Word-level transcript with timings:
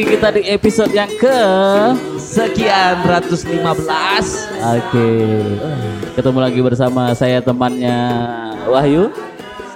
lagi 0.00 0.16
kita 0.16 0.32
di 0.32 0.42
episode 0.48 0.92
yang 0.96 1.12
ke 1.20 1.40
Sekian 2.16 3.04
115 3.04 3.52
Oke. 4.80 5.08
Ketemu 6.16 6.38
lagi 6.40 6.60
bersama 6.64 7.12
saya 7.12 7.44
temannya 7.44 8.00
Wahyu. 8.64 9.12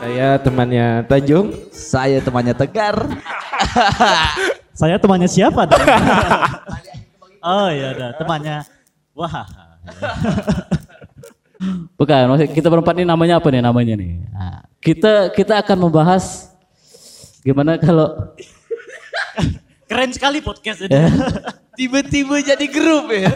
Saya 0.01 0.41
temannya 0.41 1.05
Tanjung. 1.05 1.53
Saya 1.69 2.25
temannya 2.25 2.57
Tegar 2.57 3.05
Saya 4.81 4.97
temannya 4.97 5.29
siapa 5.29 5.69
dong? 5.69 5.85
oh 7.53 7.69
iya 7.69 7.93
ada 7.93 8.17
temannya. 8.17 8.65
Wah. 9.13 9.29
Bukan, 12.01 12.23
maksud 12.33 12.49
kita 12.57 12.73
berempat 12.73 12.97
ini 12.97 13.05
namanya 13.05 13.45
apa 13.45 13.53
nih 13.53 13.61
namanya 13.61 13.93
nih? 13.93 14.25
Nah, 14.33 14.65
kita 14.81 15.37
kita 15.37 15.61
akan 15.61 15.85
membahas 15.85 16.49
gimana 17.45 17.77
kalau 17.77 18.33
Keren 19.85 20.11
sekali 20.13 20.39
podcast 20.41 20.85
ini. 20.85 20.93
Tiba-tiba 21.79 22.39
jadi 22.41 22.67
grup 22.71 23.11
ya 23.11 23.31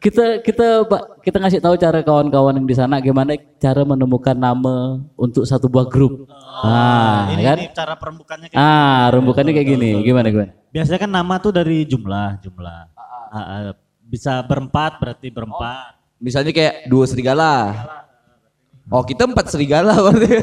kita 0.00 0.40
kita 0.40 0.88
Pak, 0.88 1.20
kita 1.20 1.36
ngasih 1.36 1.60
tahu 1.60 1.76
cara 1.76 2.00
kawan-kawan 2.00 2.56
yang 2.56 2.64
di 2.64 2.72
sana 2.72 2.96
gimana 3.04 3.36
cara 3.60 3.84
menemukan 3.84 4.32
nama 4.32 4.96
untuk 5.12 5.44
satu 5.44 5.68
buah 5.68 5.84
grup. 5.92 6.24
nah, 6.64 7.28
ini, 7.36 7.44
kan? 7.44 7.56
ini 7.60 7.68
cara 7.76 7.94
perembukannya 8.00 8.48
kayak 8.48 8.56
Ah, 8.64 9.12
rembukannya 9.12 9.52
kayak 9.52 9.68
gini. 9.76 10.00
Gimana 10.00 10.32
gimana? 10.32 10.56
Biasanya 10.72 11.00
kan 11.04 11.12
nama 11.12 11.36
tuh 11.36 11.52
dari 11.52 11.84
jumlah, 11.84 12.40
jumlah. 12.40 12.80
Ah, 13.28 13.36
ah, 13.36 13.76
bisa 14.08 14.40
berempat 14.40 14.96
berarti 14.96 15.28
berempat. 15.28 16.00
Misalnya 16.16 16.52
kayak 16.52 16.88
dua 16.88 17.04
serigala 17.08 17.72
Oh 18.90 19.06
kita 19.06 19.24
empat 19.24 19.54
serigala 19.54 19.94
berarti 20.02 20.36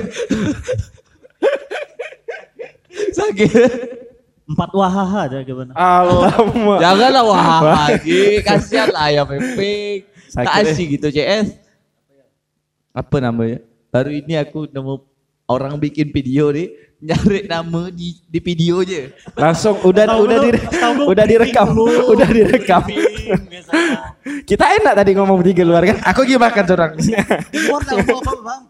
Sakit 3.18 4.07
Empat 4.48 4.72
wahaha 4.72 5.28
aja 5.28 5.44
gimana? 5.44 5.76
Alamak. 5.76 6.80
Janganlah 6.84 7.24
wah 7.28 7.60
lagi 7.68 8.40
Kasihan 8.48 8.88
lah 8.96 9.12
ya 9.12 9.28
Pepek 9.28 10.08
Sakit 10.32 10.48
Kasih 10.48 10.86
gitu 10.96 11.08
CS 11.12 11.60
Apa 12.96 13.20
namanya 13.20 13.60
Baru 13.92 14.16
ini 14.16 14.40
aku 14.40 14.72
nemu 14.72 15.04
Orang 15.52 15.76
bikin 15.84 16.16
video 16.16 16.56
nih 16.56 16.72
Nyari 17.04 17.44
nama 17.44 17.92
di, 17.92 18.24
di 18.24 18.40
video 18.40 18.88
aja 18.88 19.12
Langsung 19.36 19.84
udah 19.84 20.16
Tahu 20.16 20.20
udah 20.24 20.38
dulu, 20.40 20.46
dire, 20.48 20.60
tahu 20.66 20.94
dulu, 20.96 21.06
udah 21.12 21.26
direkam, 21.30 21.68
dulu. 21.70 22.02
udah 22.18 22.30
direkam. 22.34 22.84
Kita 24.50 24.66
enak 24.82 24.94
tadi 24.98 25.12
ngomong 25.14 25.38
bertiga 25.46 25.62
luar 25.62 25.86
kan. 25.86 26.02
Aku 26.10 26.26
gimana 26.26 26.50
kan 26.50 26.66
orang. 26.74 26.98
Di 26.98 27.14
luar 27.70 27.86
ngomong 27.86 28.18
apa 28.18 28.34
bang? 28.42 28.62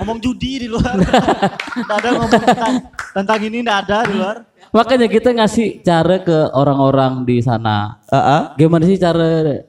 Ngomong 0.00 0.18
judi 0.20 0.52
di 0.64 0.68
luar. 0.68 0.96
Nggak 1.80 1.96
ada 1.96 2.08
ngomong 2.12 2.30
tentang, 2.44 2.74
tentang 3.16 3.38
ini 3.40 3.58
nggak 3.64 3.78
ada 3.88 3.98
di 4.04 4.14
luar. 4.20 4.36
Makanya 4.70 5.10
kita 5.10 5.34
ngasih 5.34 5.82
cara 5.82 6.22
ke 6.22 6.38
orang-orang 6.54 7.26
di 7.26 7.42
sana. 7.42 7.98
Ah, 8.10 8.54
Gimana 8.54 8.86
sih 8.86 8.98
cara 8.98 9.62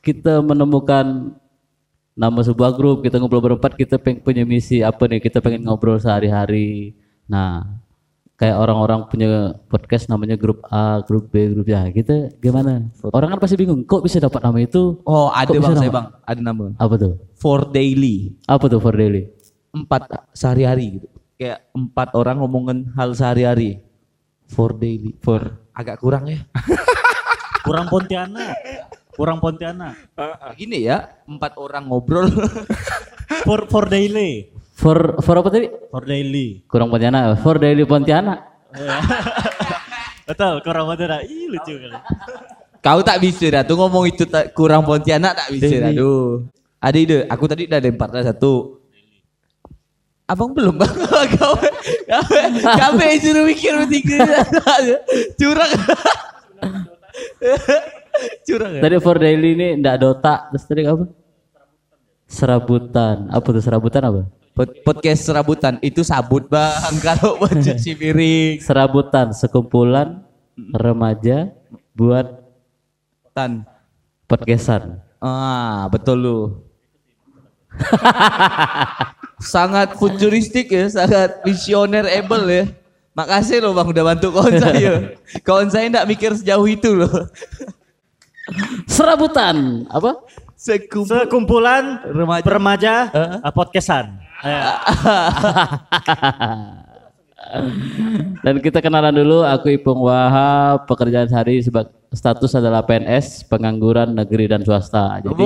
kita 0.00 0.40
menemukan 0.40 1.36
nama 2.16 2.40
sebuah 2.40 2.72
grup, 2.72 3.04
kita 3.04 3.20
ngobrol 3.20 3.44
berempat, 3.44 3.76
kita 3.76 4.00
peng 4.00 4.24
punya 4.24 4.48
misi 4.48 4.80
apa 4.80 5.04
nih? 5.04 5.20
Kita 5.20 5.44
pengen 5.44 5.68
ngobrol 5.68 6.00
sehari-hari. 6.00 6.96
Nah, 7.28 7.68
kayak 8.40 8.56
orang-orang 8.56 9.04
punya 9.12 9.52
podcast 9.68 10.08
namanya 10.08 10.40
grup 10.40 10.64
A, 10.72 11.04
grup 11.04 11.28
B, 11.28 11.52
grup 11.52 11.68
ya. 11.68 11.84
Kita 11.92 12.32
gimana? 12.40 12.88
Orang 13.12 13.36
kan 13.36 13.40
pasti 13.40 13.60
bingung, 13.60 13.84
kok 13.84 14.00
bisa 14.00 14.16
dapat 14.20 14.40
nama 14.40 14.56
itu? 14.56 15.00
Oh 15.04 15.28
ada 15.28 15.52
Kok 15.52 15.60
bang 15.60 15.76
saya 15.76 15.88
nama? 15.92 15.96
bang 16.00 16.06
Ada 16.24 16.40
nama 16.40 16.66
Apa 16.80 16.94
tuh? 16.96 17.12
For 17.36 17.68
daily 17.68 18.32
Apa 18.48 18.64
tuh 18.72 18.80
for 18.80 18.96
daily? 18.96 19.28
Empat 19.76 20.08
sehari-hari 20.32 21.00
gitu 21.00 21.08
Kayak 21.36 21.68
empat 21.76 22.16
orang 22.16 22.40
ngomongin 22.40 22.88
hal 22.96 23.12
sehari-hari 23.12 23.84
For 24.50 24.74
daily 24.74 25.12
For 25.20 25.54
Agak 25.76 26.00
kurang 26.00 26.30
ya 26.30 26.40
Kurang 27.66 27.90
Pontianak. 27.90 28.54
Kurang 29.10 29.42
Pontianak. 29.42 29.98
Gini 30.54 30.86
ya 30.86 31.10
Empat 31.26 31.58
orang 31.58 31.90
ngobrol 31.90 32.30
For 33.46 33.66
for 33.66 33.90
daily. 33.90 34.50
For 34.76 35.18
for 35.18 35.34
apa 35.42 35.48
tadi? 35.50 35.66
For 35.90 36.02
daily. 36.06 36.62
Kurang 36.70 36.90
Pontianak. 36.94 37.42
For 37.42 37.58
daily 37.58 37.82
Pontianak. 37.82 38.38
Betul, 40.28 40.62
kurang 40.62 40.86
Pontianak. 40.86 41.26
Ih 41.26 41.50
lucu 41.50 41.74
kali. 41.74 41.98
Kau 42.82 43.02
tak 43.02 43.18
bisa 43.18 43.50
dah 43.50 43.62
tuh 43.66 43.74
ngomong 43.82 44.06
itu 44.06 44.26
tak, 44.30 44.54
kurang 44.54 44.86
Pontianak 44.86 45.34
tak 45.34 45.48
bisa 45.50 45.74
dah 45.74 45.90
tuh. 45.90 46.46
Ada 46.78 46.98
ide, 47.02 47.18
aku 47.26 47.44
tadi 47.50 47.66
udah 47.66 47.80
lempar 47.82 48.14
dah 48.14 48.22
satu. 48.22 48.75
Abang 50.26 50.50
belum 50.50 50.74
bang, 50.74 50.90
kau 51.38 51.54
kau 51.54 52.98
yang 52.98 53.18
suruh 53.22 53.46
mikir 53.46 53.78
bertiga 53.78 54.42
curang, 55.38 55.70
curang 58.46 58.72
ya. 58.74 58.80
Tadi 58.82 58.96
for 58.98 59.22
daily 59.22 59.54
ini 59.54 59.78
ndak 59.78 60.02
Dota, 60.02 60.50
terus 60.50 60.66
tadi 60.66 60.82
apa? 60.82 61.06
Serabutan. 62.26 63.30
Apa 63.30 63.46
tuh 63.54 63.62
serabutan 63.62 64.02
apa? 64.02 64.26
Pod- 64.50 64.74
Podcast 64.82 65.30
serabutan 65.30 65.78
itu 65.78 66.02
sabut 66.02 66.50
bang 66.50 66.98
kalau 66.98 67.38
buat 67.38 67.62
cuci 67.62 67.94
piring. 67.94 68.58
Serabutan 68.58 69.30
sekumpulan 69.30 70.26
remaja 70.74 71.54
buat 71.94 72.34
Tan, 73.30 73.62
podcastan. 74.26 75.06
ah 75.22 75.86
betul 75.86 76.18
lu. 76.18 76.65
sangat 79.52 80.00
futuristik 80.00 80.72
ya, 80.72 80.88
sangat 80.88 81.44
visioner 81.44 82.08
able 82.08 82.48
ya. 82.48 82.64
Makasih 83.16 83.64
loh 83.64 83.72
bang 83.72 83.88
udah 83.88 84.04
bantu 84.12 84.28
kawan 84.28 84.60
saya. 84.60 84.92
Kawan 85.46 85.72
saya 85.72 85.88
enggak 85.88 86.04
mikir 86.04 86.36
sejauh 86.36 86.68
itu 86.68 86.92
loh. 86.92 87.08
Serabutan 88.84 89.88
apa? 89.88 90.20
Sekumpul 90.52 91.24
Sekumpulan 91.24 92.04
Remaja. 92.04 92.44
remaja 92.44 92.94
uh, 93.40 93.52
podcastan. 93.56 94.20
Eh, 94.44 94.60
Dan 98.44 98.60
kita 98.60 98.84
kenalan 98.84 99.16
dulu. 99.16 99.48
Aku 99.48 99.72
Ipung 99.72 100.04
Wahab. 100.04 100.84
Pekerjaan 100.84 101.28
sehari 101.28 101.64
sebagai 101.64 101.92
status 102.16 102.56
adalah 102.56 102.82
PNS, 102.82 103.44
pengangguran 103.46 104.16
negeri 104.16 104.48
dan 104.48 104.64
swasta. 104.64 105.20
Jadi 105.20 105.44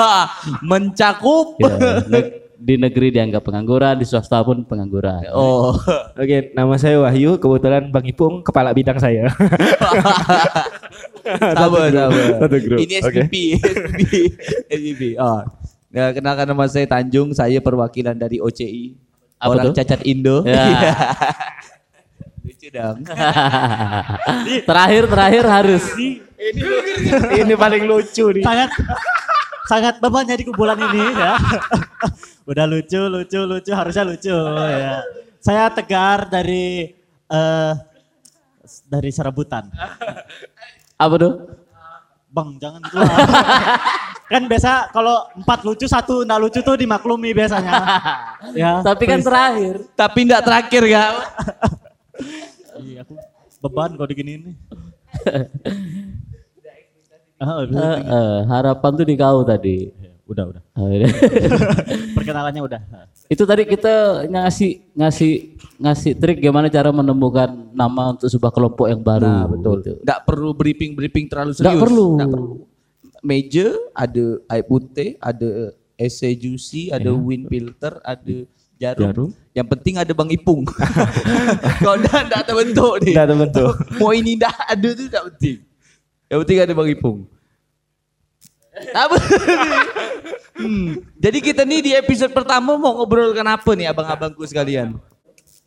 mencakup. 0.70 1.54
ya, 1.62 2.02
ne- 2.08 2.48
di 2.58 2.74
negeri 2.74 3.14
dianggap 3.14 3.46
pengangguran, 3.46 4.02
di 4.02 4.02
swasta 4.02 4.42
pun 4.42 4.66
pengangguran. 4.66 5.30
Oh, 5.30 5.78
Oke, 6.20 6.50
nama 6.58 6.74
saya 6.74 6.98
Wahyu. 6.98 7.38
Kebetulan 7.38 7.94
Bang 7.94 8.02
Ipung 8.02 8.42
kepala 8.42 8.74
bidang 8.74 8.98
saya. 8.98 9.30
sabar, 11.54 11.86
sabar. 11.94 12.28
Satu 12.42 12.58
grup. 12.58 12.78
Ini. 12.82 12.98
SPP, 12.98 13.34
SPP, 13.62 14.12
SPP. 14.74 15.02
Oh, 15.22 15.46
ya, 15.94 16.10
kenalkan 16.10 16.50
nama 16.50 16.66
saya 16.66 16.90
Tanjung. 16.90 17.30
Saya 17.30 17.62
perwakilan 17.62 18.18
dari 18.18 18.42
OCI. 18.42 18.98
Apa 19.38 19.54
Orang 19.54 19.70
cacat 19.70 20.02
Indo. 20.02 20.42
Ya. 20.42 20.66
Dong. 22.68 22.98
terakhir 24.68 25.04
terakhir 25.08 25.44
harus. 25.48 25.84
Ini 27.34 27.54
paling 27.56 27.88
lucu 27.88 28.24
nih. 28.36 28.44
sangat 28.44 28.70
sangat 29.68 29.94
bebannya 30.00 30.36
di 30.36 30.44
kumpulan 30.48 30.76
ini 30.76 31.04
ya. 31.16 31.34
Udah 32.50 32.64
lucu, 32.64 32.96
lucu, 32.96 33.40
lucu, 33.44 33.72
harusnya 33.76 34.04
lucu 34.04 34.32
ya. 34.56 35.04
Saya 35.40 35.68
Tegar 35.72 36.28
dari 36.28 36.96
eh 37.28 37.74
dari 38.88 39.10
Serabutan. 39.12 39.68
Apa 40.96 41.14
tuh? 41.16 41.34
Bang, 42.28 42.60
jangan 42.60 42.84
gitu 42.84 43.00
lah. 43.00 43.08
kan 44.32 44.44
biasa 44.44 44.92
kalau 44.92 45.24
empat 45.40 45.64
lucu 45.64 45.88
satu 45.88 46.20
nggak 46.20 46.40
lucu 46.40 46.60
tuh 46.60 46.76
dimaklumi 46.76 47.32
biasanya. 47.32 47.72
ya. 48.52 48.84
Tapi 48.84 49.04
kan 49.08 49.20
please. 49.20 49.28
terakhir. 49.28 49.74
Tapi 49.96 50.18
enggak 50.28 50.42
terakhir 50.44 50.82
kan? 50.92 51.12
Iya, 52.98 53.06
aku 53.06 53.14
beban 53.62 53.94
kalau 53.94 54.08
diginiin 54.10 54.42
nih. 54.42 54.56
Ah, 57.38 57.62
Eh, 57.62 57.70
eh, 58.02 58.38
harapan 58.50 58.90
tuh 58.98 59.06
di 59.06 59.14
kau 59.14 59.46
tadi. 59.46 59.94
udah, 60.26 60.44
udah. 60.50 60.62
Oh, 60.74 60.90
iya. 60.90 61.06
Perkenalannya 62.18 62.66
udah. 62.66 62.80
Itu 63.30 63.46
tadi 63.46 63.62
kita 63.62 64.26
ngasih 64.26 64.90
ngasih 64.98 65.32
ngasih 65.78 66.12
trik 66.18 66.42
gimana 66.42 66.66
cara 66.66 66.90
menemukan 66.90 67.46
nama 67.70 68.10
untuk 68.10 68.26
sebuah 68.26 68.50
kelompok 68.50 68.90
yang 68.90 69.06
baru. 69.06 69.22
Nah, 69.22 69.46
betul. 69.46 69.80
gitu. 69.80 70.02
Enggak 70.02 70.20
perlu 70.26 70.50
briefing-briefing 70.50 71.30
terlalu 71.30 71.54
serius. 71.54 71.70
Nggak 71.70 71.78
perlu. 71.78 72.06
Nggak 72.18 72.30
perlu. 72.34 72.52
Meja, 73.22 73.68
ada 73.94 74.26
air 74.50 74.64
putih, 74.66 75.14
ada 75.22 75.50
ese 75.94 76.26
juicy, 76.34 76.90
ada 76.90 77.14
win 77.14 77.46
filter, 77.46 78.02
ada 78.02 78.36
jarum. 78.78 79.04
Jarum. 79.10 79.30
Yang 79.52 79.66
penting 79.74 79.94
ada 79.98 80.12
Bang 80.14 80.30
Ipung. 80.30 80.62
Kalau 81.82 81.96
enggak 81.98 82.20
enggak 82.30 82.42
terbentuk 82.46 82.94
nih. 83.02 83.14
Nggak 83.18 83.28
terbentuk. 83.28 83.72
Mau 84.00 84.12
ini 84.14 84.38
enggak 84.38 84.54
ada 84.54 84.88
tuh 84.94 85.04
enggak 85.10 85.24
penting. 85.34 85.56
Yang 86.30 86.38
penting 86.46 86.58
ada 86.62 86.72
Bang 86.78 86.88
Ipung. 86.88 87.18
Apa? 88.94 89.16
hmm. 90.62 90.88
Jadi 91.18 91.38
kita 91.42 91.66
nih 91.66 91.80
di 91.82 91.92
episode 91.98 92.30
pertama 92.30 92.78
mau 92.78 93.02
ngobrolkan 93.02 93.42
apa 93.42 93.70
nih 93.74 93.90
abang-abangku 93.90 94.46
sekalian? 94.46 94.94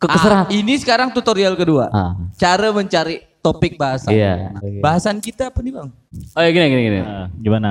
Ah, 0.02 0.48
ini 0.48 0.80
sekarang 0.80 1.12
tutorial 1.12 1.52
kedua. 1.54 1.92
Ah. 1.92 2.16
Cara 2.40 2.72
mencari 2.72 3.20
topik 3.44 3.76
bahasan. 3.76 4.16
Iya. 4.16 4.56
Bahasan 4.80 5.20
kita 5.20 5.52
apa 5.52 5.60
nih 5.60 5.76
bang? 5.76 5.88
Oh 6.34 6.40
ya 6.40 6.50
gini 6.50 6.66
gini 6.72 6.82
gini. 6.88 7.00
Nah, 7.04 7.28
gimana? 7.36 7.70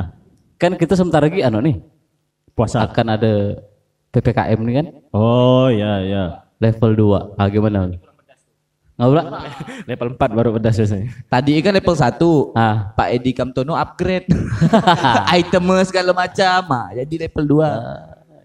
Kan 0.62 0.78
kita 0.78 0.94
sebentar 0.94 1.26
lagi 1.26 1.42
anu 1.42 1.58
nih 1.58 1.82
Puasa. 2.54 2.86
akan 2.86 3.08
ada 3.18 3.58
PPKM 4.12 4.60
nih 4.62 4.74
kan 4.76 4.86
Oh 5.12 5.68
ya 5.68 6.00
ya. 6.02 6.24
level 6.58 6.92
2. 6.94 7.40
Ah 7.40 7.48
gimana? 7.48 7.90
Ngobrol? 8.94 9.26
Level 9.90 10.14
4 10.14 10.30
baru 10.30 10.50
pedas 10.54 10.78
biasanya. 10.78 11.10
Tadi 11.26 11.58
kan 11.58 11.74
level 11.74 11.96
1. 11.96 12.22
Ah. 12.54 12.94
Pak 12.94 13.08
Edi 13.10 13.32
Kamtono 13.32 13.74
upgrade. 13.74 14.30
Item 15.34 15.64
segala 15.82 16.14
macam. 16.14 16.62
Ah, 16.70 16.94
jadi 16.94 17.26
level 17.26 17.66
2. 17.66 17.66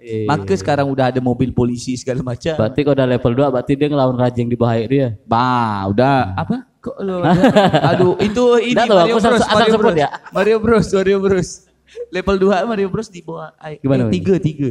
Iya. 0.01 0.25
Maka 0.25 0.55
sekarang 0.55 0.87
udah 0.89 1.11
ada 1.11 1.21
mobil 1.21 1.51
polisi 1.51 1.93
segala 1.93 2.25
macam. 2.25 2.55
Berarti 2.57 2.81
kalau 2.81 2.95
udah 2.95 3.09
level 3.11 3.33
2 3.37 3.53
berarti 3.53 3.73
dia 3.75 3.89
ngelawan 3.91 4.17
rajing 4.17 4.47
di 4.47 4.57
bawah 4.57 4.73
air 4.73 4.89
dia. 4.89 5.09
Bah, 5.29 5.91
udah 5.91 6.33
apa? 6.33 6.57
Kok 6.81 6.97
lu? 7.03 7.21
Aduh, 7.93 8.15
itu 8.17 8.45
ini 8.63 8.79
Nggak 8.79 8.87
tahu, 8.87 8.97
Mario 8.97 9.13
aku 9.13 9.19
asal- 9.19 9.33
Bros. 9.35 9.43
asal 9.43 9.53
Mario 9.53 9.73
sebut 9.75 9.83
Bros. 9.85 9.97
ya. 9.99 10.09
Mario 10.33 10.57
Bros. 10.57 10.87
Mario 10.89 11.17
Bros. 11.19 11.51
Level 12.09 12.37
2 12.41 12.65
Mario 12.65 12.89
Bros 12.89 13.09
di 13.11 13.21
bawah 13.21 13.51
air. 13.59 13.77
Gimana, 13.77 14.07
Eh, 14.07 14.13
tiga, 14.15 14.35
tiga. 14.39 14.71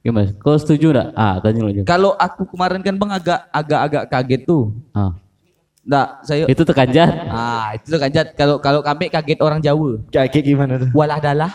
Gimana? 0.00 0.32
Kau 0.40 0.56
setuju 0.56 0.96
enggak? 0.96 1.08
Ah, 1.12 1.36
tanya 1.44 1.60
lu. 1.60 1.76
Jun. 1.76 1.84
Kalau 1.84 2.16
aku 2.16 2.48
kemarin 2.48 2.80
kan 2.80 2.96
bang 2.96 3.12
agak 3.12 3.40
agak 3.52 3.80
agak 3.84 4.04
kaget 4.08 4.42
tuh. 4.48 4.72
Ah. 4.96 5.12
Nggak, 5.80 6.08
saya 6.28 6.44
Itu 6.44 6.62
tekanjan. 6.64 7.08
Ah, 7.32 7.72
itu 7.72 7.88
tuh 7.88 8.00
kan 8.00 8.10
Jad. 8.12 8.36
Kalau 8.36 8.60
kalau 8.60 8.80
kami 8.84 9.08
kaget 9.08 9.40
orang 9.40 9.60
Jawa. 9.64 9.96
Kayak 10.12 10.44
gimana 10.44 10.76
tuh? 10.76 10.88
Walah 10.92 11.18
dalah. 11.20 11.52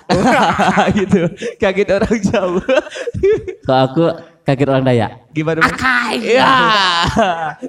gitu. 0.98 1.30
Kaget 1.62 1.90
orang 1.94 2.18
Jawa. 2.22 2.66
Kalau 3.66 3.82
aku 3.86 4.04
kaget 4.46 4.68
orang 4.70 4.84
Dayak. 4.86 5.12
Gimana? 5.30 5.62
Akai. 5.62 6.38
Ya. 6.38 6.54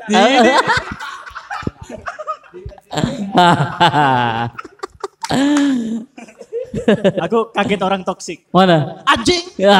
Ini 0.08 0.52
Aku 7.26 7.50
kaget 7.52 7.80
orang 7.82 8.02
toksik. 8.06 8.46
Mana? 8.50 9.02
Anjing. 9.06 9.44
Ya. 9.56 9.76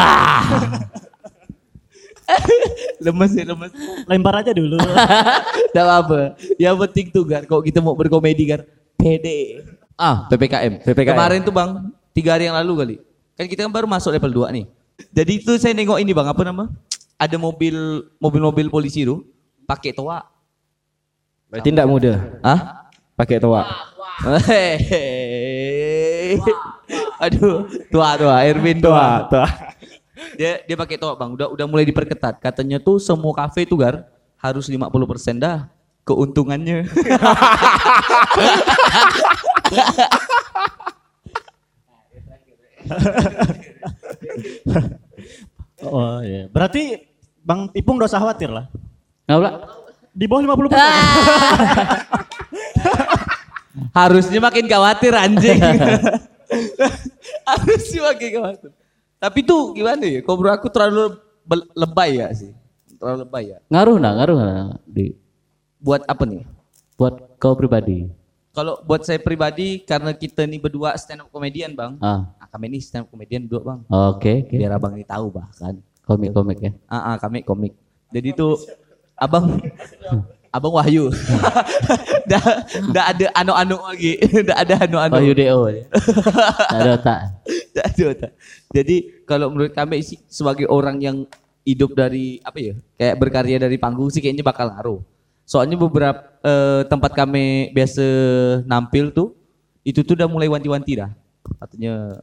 lemes 3.04 3.32
ya 3.34 3.44
lemes. 3.46 3.70
Lempar 4.06 4.34
aja 4.42 4.52
dulu. 4.52 4.76
Tidak 5.70 5.86
apa. 5.86 6.34
Yang 6.58 6.76
penting 6.86 7.06
tuh 7.14 7.24
Gar, 7.26 7.46
kalau 7.46 7.62
kita 7.62 7.78
mau 7.78 7.94
berkomedi 7.94 8.42
Gar, 8.46 8.66
pede. 8.98 9.62
Ah, 9.96 10.26
PPKM. 10.28 10.82
PPKM. 10.82 11.14
Kemarin 11.14 11.40
tuh 11.46 11.54
Bang, 11.54 11.94
tiga 12.12 12.34
hari 12.36 12.50
yang 12.50 12.56
lalu 12.58 12.72
kali. 12.76 12.96
Kan 13.36 13.46
kita 13.48 13.64
kan 13.68 13.72
baru 13.72 13.86
masuk 13.86 14.12
level 14.12 14.48
2 14.48 14.56
nih. 14.56 14.64
Jadi 15.12 15.32
itu 15.44 15.52
saya 15.60 15.76
nengok 15.76 16.00
ini 16.00 16.12
Bang, 16.16 16.28
apa 16.28 16.42
nama? 16.42 16.68
Ada 17.16 17.40
mobil 17.40 18.04
mobil-mobil 18.20 18.68
polisi 18.68 19.04
tuh 19.06 19.24
pakai 19.64 19.92
toa. 19.96 20.20
Berarti 21.48 21.68
enggak 21.72 21.88
muda. 21.88 22.12
Hah? 22.42 22.90
Pakai 23.16 23.40
toa. 23.40 23.64
Hehehe. 24.48 25.56
Aduh, 27.16 27.64
tua 27.90 28.16
tua 28.16 28.44
Erwin 28.44 28.80
tua. 28.80 29.26
Toa. 29.26 29.46
Dia 30.36 30.60
dia 30.64 30.76
pakai 30.76 30.96
toa 30.96 31.16
Bang, 31.16 31.32
udah 31.36 31.48
udah 31.52 31.66
mulai 31.68 31.84
diperketat. 31.84 32.40
Katanya 32.40 32.80
tuh 32.80 32.98
semua 33.00 33.34
kafe 33.36 33.66
tuh 33.68 33.76
Gar 33.80 34.04
harus 34.40 34.68
50% 34.68 35.40
dah 35.40 35.68
keuntungannya. 36.06 36.86
oh 45.82 46.22
iya. 46.22 46.46
Berarti 46.46 47.02
Bang 47.42 47.70
Ipung 47.74 47.98
gak 47.98 48.10
usah 48.10 48.20
khawatir 48.22 48.50
lah. 48.50 48.66
Ngobrol? 49.26 49.60
Di 50.16 50.24
bawah 50.24 50.56
50 50.56 50.72
Harusnya 53.98 54.40
makin 54.40 54.64
khawatir 54.64 55.12
anjing. 55.12 55.60
Harusnya 57.48 58.00
makin 58.12 58.28
khawatir. 58.36 58.70
Tapi 59.16 59.38
tuh 59.42 59.72
gimana 59.72 60.04
ya? 60.04 60.20
Menurut 60.20 60.52
aku 60.52 60.68
terlalu 60.68 61.16
lebay 61.72 62.20
ya 62.20 62.28
sih. 62.36 62.52
Terlalu 62.96 63.24
lebay 63.24 63.44
ya. 63.54 63.58
Ngaruh 63.72 63.96
nah, 63.96 64.12
ngaruh 64.16 64.38
nah 64.38 64.66
di 64.84 65.16
Buat 65.76 66.08
apa 66.08 66.24
nih? 66.24 66.42
buat 66.96 67.36
kau 67.36 67.52
pribadi. 67.52 68.08
Kalau 68.56 68.80
buat 68.88 69.04
saya 69.04 69.20
pribadi 69.20 69.84
karena 69.84 70.16
kita 70.16 70.48
nih 70.48 70.56
berdua 70.56 70.96
stand 70.96 71.20
up 71.20 71.28
comedian 71.28 71.76
bang. 71.76 72.00
Ah. 72.00 72.32
Nah, 72.40 72.48
kami 72.48 72.72
ini 72.72 72.80
stand 72.80 73.04
up 73.04 73.12
comedian 73.12 73.44
berdua 73.44 73.76
bang. 73.76 73.80
Oke, 73.92 74.48
oke. 74.48 74.54
Biar 74.56 74.72
abang 74.72 74.96
ini 74.96 75.04
tahu 75.04 75.28
bahkan. 75.28 75.76
Komik-komik 76.08 76.58
ya. 76.64 76.72
Ah, 76.88 77.12
ah, 77.12 77.16
kami 77.20 77.44
komik. 77.44 77.76
Jadi 78.08 78.32
tuh 78.32 78.56
abang 79.12 79.60
abang 80.50 80.74
Wahyu. 80.74 81.10
Dah 82.30 82.42
dah 82.90 83.04
ada 83.14 83.26
anu-anu 83.38 83.78
lagi. 83.86 84.18
Dah 84.48 84.56
ada 84.66 84.74
anu-anu. 84.82 85.14
Oh, 85.14 85.22
UDO 85.22 85.60
ya. 85.70 85.84
Tak 86.72 86.78
ada 86.82 86.90
otak. 86.98 87.20
Tak 87.70 87.86
ada 87.94 88.04
otak. 88.10 88.32
Jadi 88.74 88.96
kalau 89.22 89.54
menurut 89.54 89.72
kami 89.72 90.02
sih 90.02 90.18
sebagai 90.26 90.66
orang 90.66 90.98
yang 90.98 91.16
hidup 91.62 91.94
dari 91.94 92.42
apa 92.42 92.58
ya? 92.58 92.74
Kayak 92.98 93.16
berkarya 93.22 93.56
dari 93.62 93.76
panggung 93.78 94.10
sih 94.10 94.18
kayaknya 94.18 94.42
bakal 94.42 94.74
ngaruh. 94.74 95.00
Soalnya 95.46 95.78
beberapa 95.78 96.42
eh, 96.42 96.82
tempat 96.90 97.14
kami 97.14 97.70
biasa 97.70 98.04
nampil 98.66 99.14
tuh 99.14 99.38
itu 99.86 100.02
tuh 100.02 100.18
udah 100.18 100.26
mulai 100.26 100.50
wanti-wanti 100.50 100.98
dah. 100.98 101.14
Katanya 101.62 102.18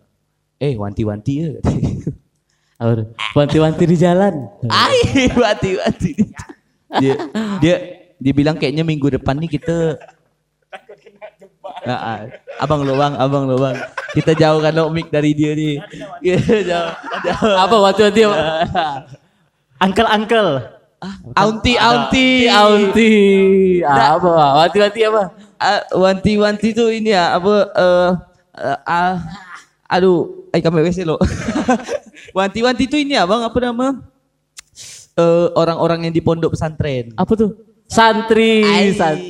eh 0.60 0.76
wanti-wanti 0.76 1.34
ya. 1.40 1.50
Wanti-wanti 3.32 3.84
di 3.88 3.96
jalan. 3.96 4.34
Ai, 4.68 5.32
wanti-wanti. 5.32 6.12
Dia 7.00 7.16
dia 7.64 7.76
dia 8.24 8.32
bilang 8.32 8.56
kayaknya 8.56 8.88
minggu 8.88 9.20
depan 9.20 9.36
nih 9.36 9.60
kita 9.60 10.00
Nah, 11.84 12.00
ah. 12.00 12.20
abang 12.64 12.88
lo 12.88 12.96
bang, 12.96 13.14
abang 13.20 13.44
lo 13.44 13.60
bang. 13.60 13.76
Kita 14.16 14.32
jauhkan 14.32 14.72
lo 14.72 14.88
mic 14.88 15.12
dari 15.12 15.36
dia 15.36 15.52
nih. 15.52 15.76
Jauh, 16.70 16.96
jauh. 17.28 17.56
Apa 17.60 17.76
wanti-wanti 17.76 18.24
apa? 18.24 18.36
Uncle-uncle. 19.84 20.50
Aunty, 21.36 21.76
aunty, 21.76 22.48
Aunti. 22.48 23.14
Ah, 23.84 24.16
Apa? 24.16 24.64
Wanti-wanti 24.64 25.00
apa? 25.04 25.22
Ah, 25.60 25.82
wanti-wanti 25.92 26.72
tuh 26.72 26.88
ini 26.92 27.12
ya 27.12 27.36
apa 27.36 27.56
eh 27.76 28.12
eh, 28.64 28.80
ah, 28.88 29.16
aduh, 29.92 30.48
ay 30.56 30.64
kami 30.64 30.84
WC 30.88 31.04
lo. 31.04 31.20
wanti-wanti 32.38 32.88
tuh 32.88 33.00
ini 33.04 33.20
ya 33.20 33.28
bang 33.28 33.44
apa 33.44 33.58
nama? 33.60 33.88
Eh 35.20 35.48
orang-orang 35.60 36.08
yang 36.08 36.14
di 36.16 36.24
pondok 36.24 36.56
pesantren. 36.56 37.12
Apa 37.20 37.36
tuh? 37.36 37.73
Santri. 37.94 38.54
Ai. 38.62 38.90
Sant- 38.92 39.22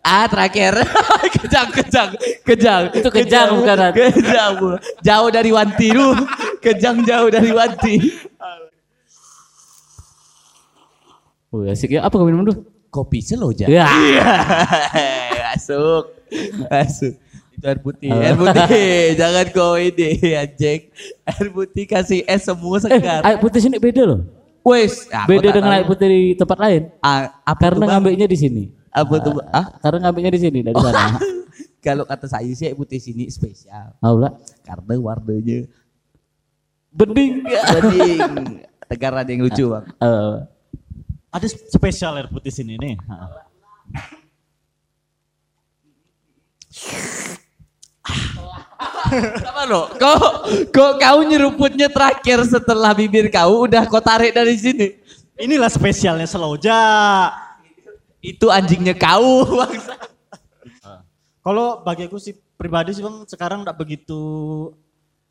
Ah 0.00 0.24
terakhir 0.24 0.72
kejang 1.36 1.68
kejang 1.68 2.10
kejang 2.42 2.82
Itu 2.90 3.10
kejang 3.10 3.48
bukan? 3.52 3.92
kejang 3.92 4.52
jauh 4.98 5.28
dari 5.28 5.50
wanti 5.50 5.92
lu 5.92 6.16
kejang 6.58 7.04
jauh 7.04 7.28
dari 7.28 7.52
wanti 7.52 7.94
Oh, 11.48 11.60
asik 11.62 11.92
ya. 11.92 12.00
Apa 12.02 12.12
kau 12.14 12.24
minum 12.24 12.40
dulu? 12.42 12.64
kopi 12.88 13.20
seloja 13.20 13.68
Ya. 13.68 13.84
masuk 15.46 16.08
masuk 16.64 17.12
itu 17.52 17.64
air 17.66 17.78
putih 17.78 18.08
air 18.10 18.32
putih 18.32 18.64
jangan 19.20 19.46
kau 19.50 19.76
ini 19.76 20.08
anjing 20.32 20.88
air 21.22 21.46
putih 21.50 21.84
kasih 21.84 22.24
es 22.24 22.40
semua 22.42 22.80
Eh, 22.80 22.88
segar 22.88 23.20
air 23.20 23.36
putih 23.36 23.60
sini 23.60 23.76
beda 23.76 24.08
loh. 24.08 24.20
Wes 24.68 25.08
Beda 25.24 25.48
dengan 25.50 25.72
air 25.72 25.84
putih 25.84 26.06
di 26.06 26.20
tempat 26.34 26.58
lain. 26.58 26.82
Ah, 27.00 27.40
apa 27.42 27.58
Karena 27.58 27.84
ngambilnya 27.90 28.24
di 28.24 28.36
sini. 28.36 28.64
apa 28.88 29.14
tuh 29.18 29.32
Bang? 29.36 29.48
ah 29.50 29.66
Karena 29.78 29.98
ngambilnya 30.04 30.32
di 30.32 30.40
sini 30.40 30.58
dari 30.60 30.76
sana. 30.76 31.18
kalau 31.84 32.04
kata 32.04 32.26
saya 32.26 32.50
sih 32.50 32.66
air 32.66 32.74
putih 32.74 32.98
sini 32.98 33.26
spesial 33.28 33.94
Aula. 33.98 34.34
karena 34.62 34.94
warnanya 34.94 35.64
Bening. 36.90 37.44
bening 37.44 38.20
tegar 38.90 39.14
ada 39.14 39.28
yang 39.28 39.44
lucu 39.44 39.68
bang 39.68 39.84
Eh, 39.96 40.34
Ada 41.28 41.46
spesial 41.46 42.16
air 42.16 42.26
putih 42.26 42.50
sini 42.50 42.74
nih. 42.74 42.96
Apa 49.48 49.62
lo? 49.68 49.88
Kok 49.96 50.22
kok 50.72 50.92
kau 51.00 51.18
nyeruputnya 51.24 51.88
terakhir 51.88 52.44
setelah 52.46 52.92
bibir 52.92 53.32
kau 53.32 53.64
udah 53.66 53.84
kau 53.88 54.02
tarik 54.02 54.34
dari 54.34 54.54
sini? 54.56 54.98
Inilah 55.38 55.70
spesialnya 55.70 56.26
Seloja. 56.26 56.78
Itu 58.18 58.50
anjingnya 58.50 58.98
kau. 58.98 59.46
bangsa. 59.60 59.94
Kalau 61.42 61.80
bagi 61.80 62.04
aku 62.04 62.20
sih 62.20 62.36
pribadi 62.58 62.92
sih 62.92 63.00
bang 63.00 63.24
sekarang 63.24 63.64
nggak 63.64 63.78
begitu 63.78 64.20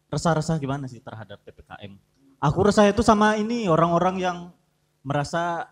resah-resah 0.07 0.57
gimana 0.57 0.87
sih 0.87 1.03
terhadap 1.03 1.37
ppkm. 1.43 1.93
Aku 2.39 2.59
resah 2.63 2.87
itu 2.87 3.03
sama 3.03 3.35
ini 3.35 3.67
orang-orang 3.67 4.15
yang 4.17 4.37
merasa 5.03 5.67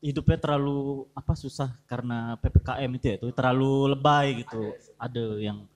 hidupnya 0.00 0.36
terlalu 0.40 1.08
apa 1.16 1.32
susah 1.36 1.72
karena 1.88 2.36
ppkm 2.40 2.90
itu 2.96 3.04
ya 3.06 3.14
itu 3.20 3.28
terlalu 3.36 3.94
lebay 3.94 4.42
gitu. 4.42 4.72
Ada 4.96 5.24
yang 5.38 5.68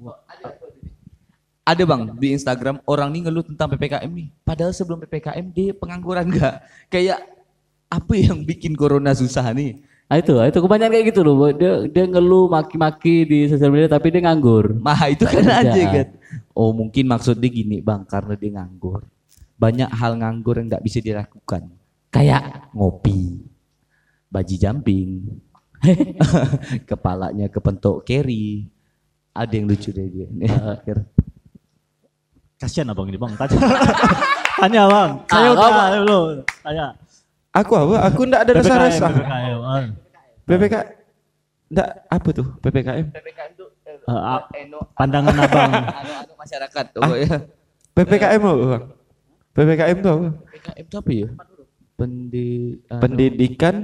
wah, 0.00 0.16
Ada 0.26 0.58
bang 1.62 2.02
di 2.18 2.34
Instagram 2.34 2.82
orang 2.90 3.14
nih 3.14 3.20
ngeluh 3.30 3.46
tentang 3.46 3.70
ppkm 3.70 4.10
nih. 4.10 4.28
Padahal 4.42 4.74
sebelum 4.74 4.98
ppkm 5.06 5.46
dia 5.54 5.70
pengangguran 5.70 6.26
nggak? 6.26 6.54
Kayak 6.90 7.22
apa 7.86 8.12
yang 8.18 8.42
bikin 8.42 8.74
corona 8.74 9.14
susah 9.14 9.46
nih? 9.54 9.78
Ah 10.10 10.20
itu, 10.20 10.36
ah, 10.36 10.44
itu 10.44 10.58
kebanyakan 10.60 10.92
kayak 10.92 11.06
gitu 11.14 11.20
loh. 11.22 11.48
Dia 11.54 11.86
dia 11.88 12.04
ngeluh 12.04 12.50
maki-maki 12.50 13.24
di 13.24 13.38
sosial 13.48 13.70
media 13.70 13.88
tapi 13.88 14.10
dia 14.10 14.26
nganggur. 14.26 14.76
Mah 14.76 15.08
itu 15.08 15.24
kan 15.24 15.40
Kerjaan. 15.40 15.70
aja 15.70 15.82
kan. 15.88 16.08
Oh 16.52 16.74
mungkin 16.74 17.08
maksudnya 17.08 17.48
gini 17.48 17.80
bang 17.80 18.02
karena 18.04 18.34
dia 18.36 18.50
nganggur. 18.58 19.06
Banyak 19.56 19.88
hal 19.88 20.18
nganggur 20.18 20.58
yang 20.58 20.66
nggak 20.66 20.84
bisa 20.84 20.98
dilakukan. 20.98 21.70
Kayak 22.12 22.68
ngopi, 22.76 23.40
baji 24.28 24.56
jumping, 24.60 25.40
kepalanya 26.90 27.46
kepentok 27.48 28.04
carry. 28.04 28.68
Ada 29.32 29.52
yang 29.56 29.64
lucu 29.64 29.88
deh 29.96 30.06
dia. 30.12 30.28
Kasihan 32.62 32.86
abang 32.86 33.10
ini 33.10 33.18
bang. 33.18 33.34
Tanya, 33.34 33.58
tanya 34.62 34.82
bang. 34.86 35.10
Saya 35.26 35.42
Ah, 35.42 35.52
udah, 35.52 35.66
apa? 35.66 35.82
ayo 35.88 36.00
lu. 36.04 36.20
Tanya. 36.62 36.86
Aku 37.52 37.72
apa? 37.74 37.94
Aku 38.06 38.20
ndak 38.22 38.40
ada 38.46 38.52
rasa 38.54 38.64
PPKM, 38.64 38.84
rasa. 38.86 39.06
PPKM. 39.10 39.58
ah. 39.60 39.84
PPK 40.42 40.74
ndak 41.68 41.88
apa 42.06 42.28
tuh 42.30 42.46
PPKM? 42.60 43.06
PPKM 43.10 43.50
itu 43.50 43.64
Eh, 44.02 44.10
ah, 44.10 44.46
pandangan 44.94 45.34
abang. 45.36 45.70
anu 46.22 46.34
masyarakat 46.36 46.84
pokoknya. 46.92 47.36
PPKM 47.92 48.40
apa, 48.40 48.52
Bang? 48.64 48.84
PPKM 49.52 49.96
itu 49.96 50.08
apa? 50.08 50.28
PPKM 50.32 50.82
itu 50.82 50.96
apa 50.96 51.10
ya? 51.12 51.28
Pendi, 51.92 52.48
anu, 52.88 52.98
Pendidikan 52.98 53.74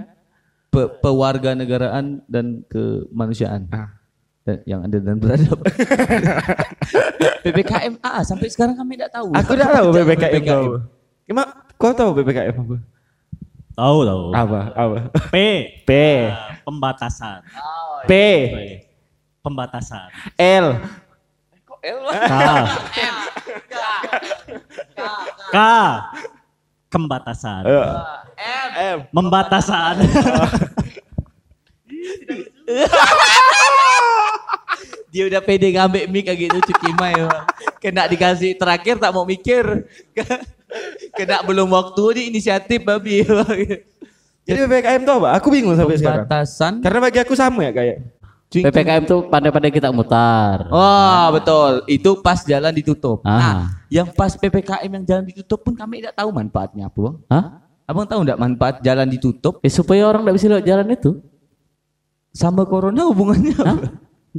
pe- 0.68 0.90
pewarganegaraan 0.97 2.23
dan 2.25 2.62
kemanusiaan. 2.66 3.66
Ah. 3.70 3.97
Dan, 4.48 4.64
yang 4.64 4.80
ada 4.80 4.96
dan 4.96 5.20
beradab. 5.20 5.60
PPKM 7.44 8.00
ah 8.00 8.24
sampai 8.24 8.48
sekarang 8.48 8.80
kami 8.80 8.96
tidak 8.96 9.12
tahu. 9.12 9.28
Aku 9.36 9.52
tidak 9.52 9.76
tahu 9.76 9.92
PPKM. 9.92 10.40
Emang 11.28 11.52
kau 11.76 11.92
tahu 11.92 12.16
PPKM 12.16 12.56
apa? 12.56 12.80
Tahu 13.76 13.98
tahu. 14.08 14.24
Apa? 14.32 14.60
Apa? 14.72 14.96
P. 15.28 15.36
P. 15.84 15.92
Ah, 16.32 16.56
pembatasan. 16.64 17.44
P. 18.08 18.12
P. 18.48 18.56
Pembatasan. 19.44 20.08
L. 20.40 20.80
K. 23.68 23.76
K. 25.52 25.56
Kembatasan. 26.88 27.68
M. 28.80 29.04
Membatasan. 29.12 30.00
Dia 35.18 35.26
udah 35.26 35.42
pede 35.42 35.75
ngambil 35.75 36.06
mic 36.06 36.30
kayak 36.30 36.38
gitu 36.46 36.70
cukimai 36.70 37.10
bang. 37.18 37.42
Kena 37.82 38.06
dikasih 38.06 38.54
terakhir 38.54 39.02
tak 39.02 39.10
mau 39.10 39.26
mikir. 39.26 39.66
Kena 41.18 41.42
belum 41.42 41.66
waktu 41.66 42.04
di 42.14 42.22
inisiatif 42.30 42.87
babi. 42.87 43.26
bang. 43.26 43.82
Jadi 44.46 44.58
PPKM 44.62 45.02
itu 45.02 45.12
apa? 45.18 45.28
Aku 45.34 45.50
bingung 45.50 45.75
sampai 45.75 45.98
sekarang. 45.98 46.22
Pembatasan. 46.30 46.72
Karena 46.87 46.98
bagi 47.02 47.18
aku 47.18 47.34
sama 47.34 47.66
ya 47.66 47.75
kayak. 47.75 47.96
PPKM 48.48 49.02
tuh 49.04 49.26
pandai-pandai 49.26 49.75
kita 49.75 49.90
mutar. 49.90 50.70
Wah 50.70 51.34
betul, 51.34 51.82
itu 51.84 52.14
pas 52.22 52.38
jalan 52.46 52.70
ditutup. 52.70 53.20
Ah. 53.20 53.34
Nah, 53.37 53.56
yang 53.90 54.08
pas 54.08 54.32
ppkm 54.32 54.88
yang 54.88 55.04
jalan 55.04 55.25
ditutup 55.26 55.60
pun 55.60 55.75
kami 55.75 55.98
tidak 55.98 56.14
tahu 56.14 56.30
manfaatnya 56.30 56.87
apa, 56.87 56.96
bang. 56.96 57.16
Hah? 57.26 57.44
Abang 57.84 58.06
tahu 58.06 58.22
enggak 58.22 58.38
manfaat 58.38 58.76
jalan 58.80 59.04
ditutup 59.04 59.58
Eh, 59.60 59.68
supaya 59.68 60.06
orang 60.06 60.22
nggak 60.22 60.37
bisa 60.38 60.46
lewat 60.46 60.64
jalan 60.64 60.87
itu. 60.94 61.10
sama 62.30 62.62
corona 62.62 63.02
hubungannya? 63.04 63.56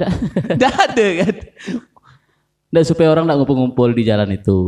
Tidak 0.08 0.72
ada 0.86 1.06
kan? 1.20 1.34
nggak 2.70 2.86
supaya 2.86 3.10
orang 3.10 3.26
nggak 3.26 3.38
ngumpul-ngumpul 3.42 3.90
di 3.90 4.06
jalan 4.06 4.30
itu. 4.30 4.58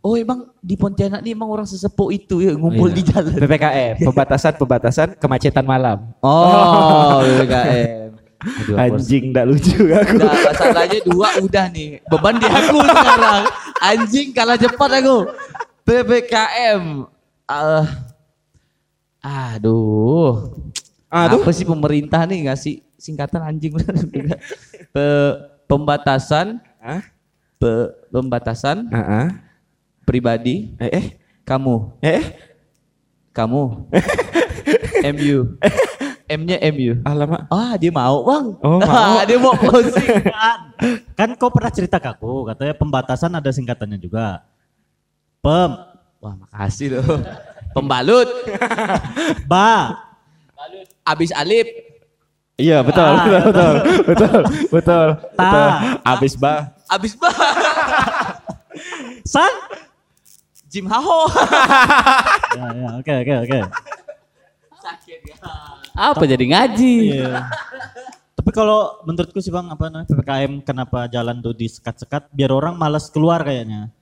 Oh 0.00 0.16
emang 0.16 0.48
di 0.58 0.72
Pontianak 0.72 1.20
nih 1.20 1.36
emang 1.36 1.52
orang 1.52 1.68
sesepuh 1.68 2.08
itu 2.08 2.40
ya 2.40 2.56
ngumpul 2.56 2.88
Iya. 2.88 2.96
di 2.96 3.02
jalan. 3.04 3.36
PPKM, 3.36 3.94
pembatasan 4.02 4.52
pembatasan 4.56 5.08
kemacetan 5.20 5.60
malam. 5.62 6.16
Oh 6.24 7.20
ppkm. 7.44 8.08
Aduh, 8.42 8.74
Anjing 8.74 9.30
ndak 9.30 9.46
lucu 9.46 9.84
aku. 9.86 10.16
Udah 10.16 10.34
masalahnya 10.34 10.98
dua 11.04 11.28
udah 11.38 11.66
nih. 11.70 12.00
Beban 12.08 12.40
di 12.40 12.48
aku 12.48 12.78
sekarang. 12.80 13.42
Anjing 13.78 14.28
kalah 14.32 14.56
cepat 14.56 14.90
aku. 14.98 15.16
PPKM. 15.84 17.04
Ah, 17.44 17.84
aduh. 19.20 20.56
Aduh. 21.06 21.38
Apa 21.38 21.50
sih 21.52 21.62
pemerintah 21.62 22.24
nih 22.24 22.48
ngasih 22.48 22.80
singkatan 22.96 23.42
anjing 23.42 23.76
Pe- 24.92 25.36
pembatasan. 25.66 26.60
Hah? 26.78 27.02
pe- 27.56 27.90
pembatasan. 28.12 28.86
Heeh. 28.92 29.26
pribadi. 30.04 30.76
Eh 30.76 30.90
eh. 30.92 31.06
Kamu. 31.42 31.98
Eh. 32.04 32.22
kamu. 33.32 33.88
MU 35.16 35.58
M-nya 36.32 36.56
MU 36.72 37.00
Alamak. 37.04 37.44
ah 37.52 37.74
dia 37.76 37.92
mau 37.92 38.24
bang. 38.24 38.46
Oh, 38.64 38.78
mau. 38.86 39.20
dia 39.26 39.38
mau 39.40 39.52
closing 39.56 40.22
kan, 40.32 40.58
kan 41.16 41.28
kau 41.36 41.52
pernah 41.52 41.72
cerita 41.72 42.00
ke 42.00 42.08
aku, 42.08 42.48
katanya 42.48 42.74
pembatasan 42.76 43.32
ada 43.36 43.50
singkatannya 43.52 44.00
juga. 44.00 44.40
Pem, 45.42 45.70
wah 46.22 46.34
makasih 46.38 46.96
loh. 46.96 47.20
Pembalut. 47.74 48.28
Ba, 49.50 49.98
abis 51.02 51.34
alip 51.34 51.66
Iya 52.60 52.84
betul 52.84 53.08
betul 53.16 53.42
betul 53.48 53.72
betul 54.04 54.40
betul 54.68 55.06
Ta. 55.34 55.44
betul. 55.44 55.68
Abis 56.04 56.34
bah. 56.36 56.60
abis 56.88 57.12
bah 57.16 57.32
san. 59.24 59.52
Jim 60.72 60.88
Haho 60.88 61.28
Ya, 62.56 62.64
ya, 62.72 62.88
oke, 62.96 63.12
oke, 63.12 63.34
oke. 63.44 63.58
Apa 65.92 66.24
jadi 66.24 66.44
ngaji? 66.48 66.94
Iya. 67.20 67.44
Tapi 68.32 68.50
kalau 68.56 69.04
menurutku 69.04 69.40
sih 69.44 69.52
bang, 69.52 69.68
apa 69.68 69.92
namanya 69.92 70.08
ppkm 70.08 70.64
kenapa 70.64 71.06
jalan 71.12 71.44
tuh 71.44 71.52
disekat-sekat 71.52 72.32
biar 72.32 72.50
orang 72.56 72.74
malas 72.80 73.12
keluar 73.12 73.44
kayaknya. 73.44 73.92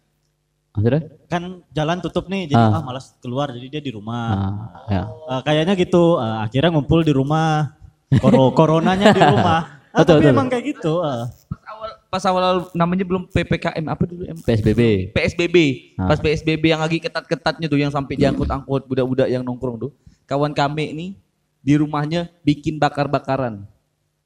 Maksudnya? 0.71 1.03
Kan 1.27 1.67
jalan 1.75 1.99
tutup 1.99 2.31
nih, 2.31 2.47
jadi 2.47 2.63
Ah. 2.63 2.79
ah, 2.79 2.83
malas 2.87 3.19
keluar, 3.19 3.51
jadi 3.51 3.67
dia 3.67 3.83
di 3.83 3.91
rumah. 3.91 4.27
Ah, 4.31 4.55
ya. 4.87 5.03
Eh, 5.11 5.41
kayaknya 5.43 5.75
gitu, 5.75 6.23
eh, 6.23 6.37
akhirnya 6.47 6.71
ngumpul 6.71 7.03
di 7.03 7.11
rumah. 7.11 7.75
Koro 8.17 8.51
coronanya 8.51 9.13
di 9.13 9.21
rumah. 9.21 9.63
Ah, 9.91 10.07
Betul, 10.07 10.23
tapi 10.23 10.23
betul. 10.23 10.35
emang 10.39 10.47
kayak 10.47 10.65
gitu. 10.71 10.93
eh. 11.03 11.25
pas 11.51 11.67
awal 11.67 11.91
pas 12.07 12.23
awal 12.25 12.45
namanya 12.71 13.03
belum 13.03 13.27
PPKM 13.27 13.83
apa 13.91 14.07
dulu 14.07 14.23
PSBB. 14.39 15.11
PSBB 15.11 15.57
Ah. 15.99 16.07
pas 16.07 16.15
PSBB 16.17 16.63
yang 16.65 16.79
lagi 16.79 17.03
ketat-ketatnya 17.03 17.67
tuh 17.67 17.75
yang 17.75 17.91
sampai 17.91 18.15
diangkut-angkut 18.15 18.87
budak-budak 18.87 19.27
yang 19.27 19.43
nongkrong 19.43 19.83
tuh 19.83 19.91
kawan 20.27 20.55
kami 20.55 20.95
nih 20.95 21.11
di 21.59 21.75
rumahnya 21.75 22.31
bikin 22.41 22.79
bakar-bakaran 22.79 23.67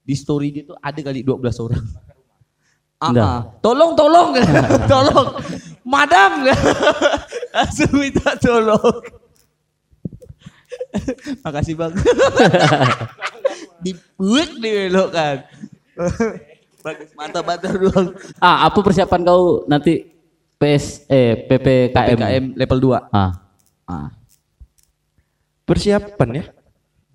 di 0.01 0.13
story 0.13 0.53
dia 0.53 0.69
tuh 0.69 0.77
ada 0.79 1.01
kali 1.01 1.25
12 1.25 1.41
orang 1.59 1.85
Ah, 3.01 3.09
ah. 3.17 3.41
tolong 3.65 3.97
tolong 3.97 4.37
tolong 4.93 5.29
madam 5.81 6.45
langsung 7.57 7.89
minta 7.95 8.37
tolong 8.37 9.01
makasih 11.41 11.73
bang 11.73 11.93
dibuat 13.85 14.49
dibelok 14.57 15.09
kan 15.13 15.37
bagus 16.81 17.11
mantap 17.15 17.45
mantap 17.45 17.73
doang 17.77 18.09
Ah, 18.41 18.67
apa 18.67 18.79
persiapan 18.81 19.21
kau 19.23 19.63
nanti 19.65 20.11
PS 20.55 21.05
eh 21.07 21.45
PPKM? 21.45 22.17
PPKM 22.17 22.45
level 22.57 22.79
2 22.81 23.13
Ah. 23.13 23.31
ah. 23.85 24.09
Persiapan 25.65 26.29
ya. 26.35 26.45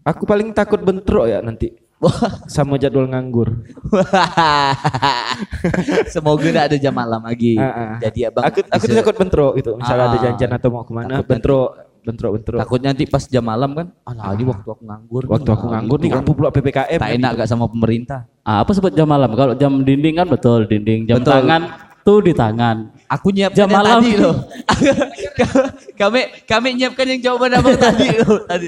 Aku 0.01 0.25
paling 0.25 0.49
takut 0.51 0.81
bentrok 0.81 1.25
ya 1.25 1.41
nanti 1.41 1.73
sama 2.49 2.77
jadwal 2.77 3.05
nganggur. 3.05 3.61
Semoga 6.13 6.45
tidak 6.47 6.63
ada 6.71 6.77
jam 6.79 6.93
malam 6.95 7.21
lagi. 7.21 7.55
Ah, 7.59 7.69
ah. 7.69 7.91
Jadi 8.01 8.19
abang 8.25 8.43
Aku 8.47 8.59
aku 8.65 8.85
takut 8.89 9.15
bentrok 9.17 9.51
gitu. 9.59 9.71
Misalnya 9.77 10.05
ada 10.07 10.17
Ah. 10.17 10.21
janjian 10.29 10.51
atau 10.51 10.69
mau 10.71 10.83
ke 10.83 10.93
mana, 10.95 11.19
Takut 11.19 11.27
bentrok, 11.29 11.69
bentrok, 12.05 12.31
bentrok. 12.39 12.59
takut 12.61 12.79
nanti 12.81 13.03
pas 13.05 13.23
jam 13.27 13.43
malam 13.43 13.71
kan. 13.75 13.87
Alah 14.05 14.33
ini 14.35 14.43
waktu 14.47 14.67
aku 14.67 14.83
nganggur. 14.85 15.23
Waktu 15.27 15.49
aku 15.49 15.65
Nah, 15.65 15.71
nganggur 15.77 15.97
nih 15.99 16.09
kan 16.09 16.15
nganggur 16.21 16.35
pula 16.35 16.49
PPKM. 16.49 16.99
Tak 16.99 17.11
enak 17.15 17.31
gak 17.39 17.49
sama 17.49 17.65
pemerintah. 17.67 18.25
Ah, 18.41 18.63
apa 18.63 18.71
sebut 18.73 18.91
jam 18.95 19.05
malam? 19.05 19.29
Kalau 19.35 19.53
jam 19.55 19.71
dinding 19.83 20.15
kan 20.17 20.27
betul 20.27 20.65
dinding, 20.65 21.05
jam 21.05 21.21
Betul. 21.21 21.33
tangan 21.35 21.61
tuh 22.01 22.19
di 22.25 22.33
tangan. 22.33 22.77
Aku 23.09 23.33
nyiapkan 23.33 23.57
Jam 23.57 23.69
yang 23.69 23.77
malam. 23.81 23.99
tadi 24.01 24.13
loh. 24.21 24.35
kami 26.01 26.21
kami 26.45 26.67
nyiapkan 26.77 27.05
yang 27.09 27.21
jawaban 27.25 27.57
abang 27.57 27.77
tadi 27.77 28.07
loh. 28.21 28.37
Tadi. 28.45 28.67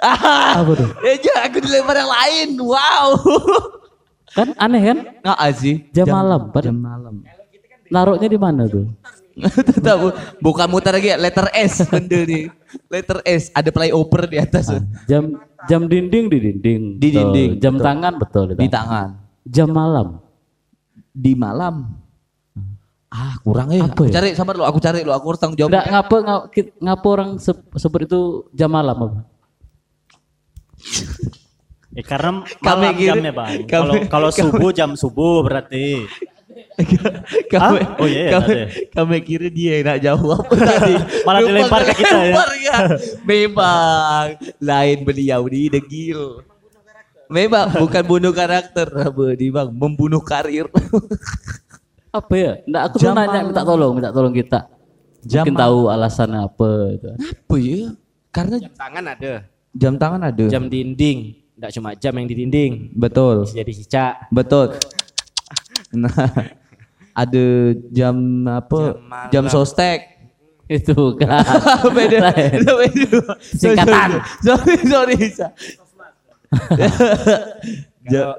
Ah, 0.00 0.60
Apa 0.60 0.72
tuh? 0.76 0.88
Ya 1.00 1.48
aku 1.48 1.58
dilempar 1.64 1.96
yang 1.96 2.10
lain. 2.12 2.48
Wow. 2.60 3.08
Kan 4.36 4.52
aneh 4.60 4.82
kan? 4.84 4.98
Nggak 5.24 5.38
ah, 5.40 5.52
sih. 5.52 5.74
Jam 5.96 6.06
malam, 6.12 6.52
Pak. 6.52 6.62
Jam 6.68 6.76
malam. 6.76 7.24
Naruhnya 7.90 8.28
di 8.30 8.38
mana 8.38 8.68
tuh? 8.70 8.86
Tetap 9.68 9.96
bu- 9.96 10.16
bukan 10.40 10.66
muter 10.66 10.92
lagi 10.92 11.10
letter 11.14 11.46
S 11.50 11.84
benda 11.84 12.20
nih. 12.20 12.48
Letter 12.86 13.18
S 13.22 13.50
ada 13.50 13.68
flyover 13.68 14.22
di 14.24 14.36
atas. 14.36 14.68
Jam 15.04 15.34
jam 15.64 15.84
dinding 15.84 16.26
di 16.26 16.38
dinding. 16.38 16.82
Di 16.96 17.08
Betul. 17.08 17.14
dinding, 17.14 17.50
Jam 17.56 17.74
betul. 17.74 17.84
tangan 17.84 18.12
betul 18.16 18.44
Di 18.52 18.68
tangan. 18.68 19.08
Jam 19.42 19.68
malam. 19.68 20.08
Di 21.10 21.32
malam. 21.34 21.74
Ah 23.08 23.34
kurang 23.40 23.68
ya. 23.68 23.82
Apa 23.82 23.90
Aku 23.90 24.02
ya? 24.06 24.12
cari 24.16 24.28
sabar 24.32 24.54
lu, 24.54 24.62
aku 24.62 24.78
cari 24.78 25.02
lu, 25.02 25.10
aku 25.10 25.26
harus 25.28 25.40
tanggung 25.40 25.58
jawab. 25.58 25.74
Enggak 25.74 25.86
ngapa 25.90 26.16
ngapa, 26.22 26.46
ngapa 26.78 27.06
orang 27.10 27.30
se- 27.36 27.66
sebut 27.74 28.00
itu 28.04 28.20
jam 28.52 28.70
malam 28.70 28.94
apa? 28.96 29.20
Eh, 31.90 32.06
karena 32.06 32.46
Kami 32.46 32.62
malam 32.62 32.94
kira- 32.94 33.08
jamnya 33.18 33.32
bang. 33.34 33.50
kami- 33.50 33.66
Kalau 33.66 33.94
kalau 34.06 34.28
kami- 34.30 34.38
subuh 34.46 34.70
jam 34.70 34.90
subuh 34.94 35.42
berarti. 35.42 36.06
Kami, 37.48 37.78
Hah? 37.84 38.00
Oh 38.00 38.08
iya, 38.08 38.40
iya, 38.40 38.64
kami, 38.90 39.20
kira 39.20 39.48
dia 39.48 39.78
yang 39.78 39.84
nak 39.86 39.98
jawab 40.00 40.42
tadi. 40.48 40.94
Malah 41.28 41.40
Lupa 41.40 41.48
dilempar 41.48 41.80
ke 41.86 41.94
kita 42.00 42.18
ya. 42.24 42.34
ya. 42.56 42.76
Memang 43.22 44.24
lain 44.56 44.98
beliau 45.04 45.42
di 45.44 45.68
degil. 45.68 46.40
Memang 47.30 47.70
bukan 47.78 48.02
bunuh 48.02 48.32
karakter, 48.34 48.90
apa 48.90 49.24
di 49.34 49.48
bang, 49.48 49.68
membunuh 49.70 50.18
karir. 50.18 50.66
Apa 52.10 52.34
ya? 52.34 52.52
Nggak, 52.66 52.82
aku 52.82 52.94
tuh 52.98 53.06
Jam 53.06 53.14
nanya 53.14 53.40
minta 53.46 53.62
tolong, 53.62 53.92
minta 53.94 54.10
tolong 54.10 54.34
kita. 54.34 54.66
Jam 55.22 55.46
Mungkin 55.46 55.54
tahu 55.54 55.78
alasannya 55.86 56.42
apa 56.42 56.68
itu. 56.90 57.06
apa 57.14 57.54
ya? 57.54 57.80
Karena 58.34 58.56
Tangan 58.74 59.04
ada. 59.06 59.32
jam 59.70 59.94
tangan 59.94 60.20
ada. 60.26 60.44
Jam 60.50 60.66
dinding. 60.66 61.38
Enggak 61.54 61.70
cuma 61.70 61.94
jam 61.94 62.10
yang 62.18 62.26
di 62.26 62.34
dinding. 62.34 62.72
Betul. 62.98 63.46
Bisa 63.46 63.62
jadi 63.62 63.72
cicak. 63.78 64.14
Betul. 64.34 64.74
Nah, 65.90 66.14
ada 67.14 67.74
jam 67.90 68.14
apa? 68.46 68.94
Jam, 69.34 69.50
sostek. 69.50 70.06
Itu 70.70 71.18
kan. 71.18 71.42
beda, 71.98 72.30
Lain. 72.30 72.62
beda, 72.62 72.72
beda. 72.78 73.18
Singkatan. 73.42 74.22
Sorry, 74.38 74.78
sorry. 74.86 75.18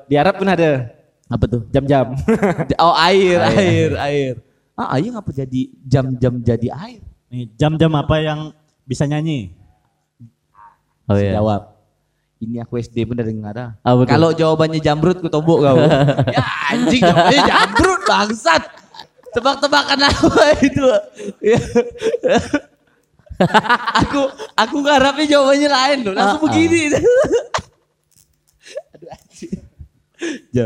di 0.07 0.15
Arab 0.15 0.39
pun 0.39 0.47
ada. 0.47 0.95
Apa 1.27 1.43
tuh? 1.47 1.67
Jam-jam. 1.71 2.15
oh 2.83 2.95
air, 2.95 3.39
air, 3.55 3.89
air. 3.99 4.33
Ah, 4.75 4.95
air 4.95 5.11
ngapa 5.11 5.31
jadi 5.31 5.71
jam-jam 5.83 6.39
jadi 6.39 6.71
air? 6.71 7.03
Nih 7.31 7.47
jam-jam 7.55 7.91
apa 7.95 8.19
yang 8.19 8.51
bisa 8.83 9.07
nyanyi? 9.07 9.55
Oh 11.07 11.15
iya. 11.15 11.39
Jawab. 11.39 11.70
Ini 12.41 12.57
aku 12.59 12.73
SD 12.75 13.05
bener 13.05 13.23
nggak 13.23 13.53
ada. 13.53 13.65
Tuh? 13.77 14.01
Kalau 14.03 14.33
jawabannya 14.33 14.81
jamrut, 14.81 15.21
ku 15.21 15.29
tombok 15.29 15.61
kau. 15.61 15.77
ya 16.35 16.41
anjing 16.67 16.97
jawabannya 16.99 17.41
jamrut 17.45 18.01
bangsat. 18.03 18.63
Tebak-tebakan 19.31 19.99
apa 20.01 20.43
itu? 20.67 20.83
Ya. 21.39 21.61
aku 24.01 24.21
aku 24.53 24.75
ngarapnya 24.81 25.25
jawabannya 25.29 25.69
lain 25.69 25.97
loh. 26.03 26.13
Langsung 26.13 26.35
Ah, 26.35 26.41
ah. 26.41 26.45
begini. 26.49 26.79
Aduh 28.91 29.09
anjing. 29.09 29.61
Ja. 30.49 30.65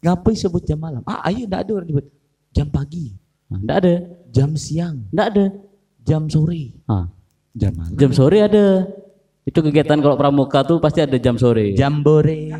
Ngapain 0.00 0.34
sebut 0.34 0.62
jam 0.62 0.74
malam? 0.76 1.02
Ah, 1.02 1.22
ayo 1.28 1.44
enggak 1.44 1.62
ada 1.62 1.72
orang 1.74 1.88
nyebut. 1.88 2.06
Jam 2.50 2.68
pagi, 2.68 3.14
Nah, 3.46 3.58
Nggak 3.58 3.76
ada. 3.78 3.94
jam 4.28 4.50
siang, 4.54 4.96
Nggak 5.08 5.26
ada. 5.28 5.46
jam 6.00 6.22
sore, 6.26 6.72
Ah, 6.84 7.06
jam 7.52 7.72
malam. 7.72 7.94
jam 7.94 8.10
sore 8.10 8.38
ada. 8.40 8.88
Itu 9.42 9.58
kegiatan 9.58 9.98
kalau 9.98 10.14
pramuka 10.14 10.62
tuh 10.62 10.78
pasti 10.78 11.02
ada 11.02 11.18
jam 11.18 11.34
sore. 11.34 11.74
Jambore. 11.74 12.54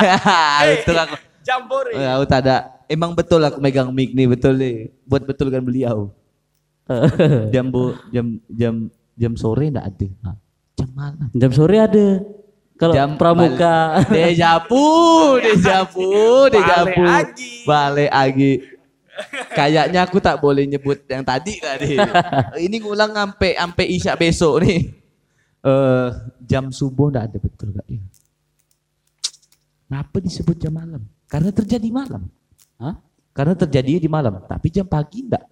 Itu 0.76 0.92
aku. 0.92 1.16
Jambore. 1.40 1.92
Oh, 1.96 2.20
aku 2.20 2.24
tak 2.28 2.40
ada. 2.44 2.56
Emang 2.84 3.16
betul 3.16 3.40
aku 3.40 3.56
megang 3.60 3.88
mic 3.92 4.12
nih 4.12 4.28
betul 4.28 4.60
nih. 4.60 4.92
Buat 5.08 5.24
betul 5.24 5.48
kan 5.48 5.64
beliau. 5.64 6.12
Jam 7.52 7.68
bo, 7.68 7.92
jam 8.08 8.40
jam 8.48 8.88
jam 9.12 9.32
sore 9.36 9.68
enggak 9.68 9.92
ada. 9.92 10.08
Jam 10.72 10.88
malam. 10.96 11.28
jam 11.36 11.50
sore 11.52 11.76
ada. 11.76 12.08
Kalau 12.80 12.94
Jam 12.96 13.18
pramuka. 13.20 14.06
Dejapu, 14.08 14.86
dejapu, 15.42 16.48
dejapu. 16.48 17.04
Balik 17.68 18.08
lagi. 18.08 18.52
Kayaknya 19.58 20.06
aku 20.06 20.22
tak 20.22 20.38
boleh 20.38 20.62
nyebut 20.64 21.02
yang 21.10 21.26
tadi 21.26 21.58
tadi. 21.58 21.98
Ini 22.56 22.76
ngulang 22.78 23.10
sampai 23.10 23.58
sampai 23.58 23.84
isya 23.90 24.14
besok 24.14 24.62
nih. 24.62 24.94
Eh 25.58 26.10
jam 26.46 26.70
subuh 26.70 27.10
enggak 27.10 27.34
ada 27.34 27.38
betul 27.42 27.74
gak 27.74 27.86
ya? 27.90 27.98
Kenapa 29.88 30.16
disebut 30.20 30.56
jam 30.60 30.76
malam? 30.76 31.02
Karena 31.26 31.50
terjadi 31.50 31.88
malam. 31.90 32.28
Hah? 32.78 33.00
Karena 33.32 33.54
terjadi 33.54 34.02
di 34.02 34.10
malam, 34.10 34.38
tapi 34.44 34.68
jam 34.70 34.86
pagi 34.86 35.24
enggak. 35.24 35.44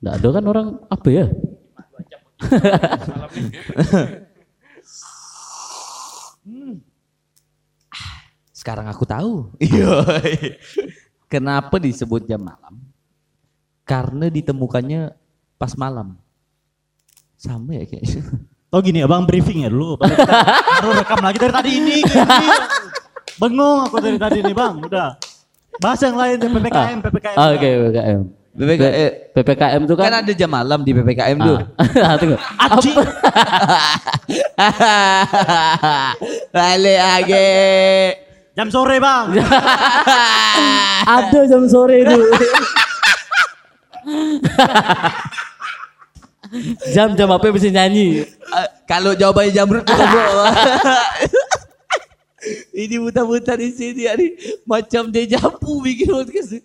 Nggak 0.00 0.14
ada 0.16 0.28
kan 0.32 0.44
orang 0.48 0.80
apa 0.88 1.08
ya? 1.12 1.26
Sekarang 8.60 8.88
aku 8.92 9.04
tahu. 9.08 9.52
Iya. 9.56 10.04
Kenapa 11.32 11.80
disebut 11.80 12.28
jam 12.28 12.44
malam? 12.44 12.76
Karena 13.88 14.28
ditemukannya 14.28 15.16
pas 15.56 15.72
malam. 15.76 16.20
Sama 17.40 17.72
ya 17.72 17.88
kayaknya. 17.88 18.20
Oh 18.70 18.78
gini 18.78 19.02
abang 19.02 19.26
briefing 19.26 19.66
ya 19.66 19.68
dulu. 19.72 19.98
Baru 19.98 20.94
rekam 20.94 21.18
lagi 21.26 21.42
dari 21.42 21.50
tadi 21.50 21.70
ini. 21.74 22.06
gini. 22.06 22.46
Bengong 23.34 23.90
aku 23.90 23.98
dari 23.98 24.14
tadi 24.14 24.46
nih 24.46 24.54
bang. 24.54 24.78
Udah. 24.78 25.18
Bahas 25.82 25.98
yang 26.06 26.14
lain 26.14 26.38
ppkm 26.38 27.02
ppkm. 27.02 27.34
Ah, 27.34 27.50
Oke, 27.50 27.66
PPKM. 27.66 28.20
PPKM, 28.54 28.94
eh, 28.94 29.10
PPKM 29.34 29.82
tuh 29.90 29.98
kan 29.98 30.06
kan, 30.06 30.22
ada 30.22 30.32
jam 30.38 30.54
malam 30.54 30.86
di 30.86 30.94
PPKM 30.94 31.42
tuh. 31.42 31.58
Ah, 31.98 32.14
tunggu. 32.22 32.38
Aji. 32.38 32.94
Balik 36.54 36.98
lagi. 37.02 37.50
Jam 38.54 38.70
sore 38.70 39.02
bang. 39.02 39.34
ada 41.18 41.40
jam 41.42 41.66
sore 41.66 42.06
itu. 42.06 42.22
Jam-jam 46.94 47.30
apa 47.30 47.44
yang 47.46 47.54
bisa 47.54 47.68
nyanyi? 47.70 48.26
Eh, 48.26 48.68
Kalau 48.84 49.14
jawabannya 49.14 49.52
jamrut 49.54 49.84
kita 49.86 50.04
bawa. 50.04 50.46
Ini 52.72 52.96
buta-buta 52.96 53.52
di 53.52 53.68
sini 53.68 54.08
ya 54.08 54.16
macam 54.64 55.12
dejapu 55.12 55.84
bikin 55.84 56.08
podcast. 56.08 56.56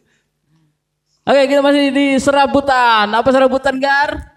Oke, 1.25 1.41
kita 1.51 1.59
masih 1.59 1.91
di 1.91 2.15
serabutan. 2.15 3.11
Apa 3.11 3.29
serabutan, 3.29 3.75
Gar? 3.75 4.31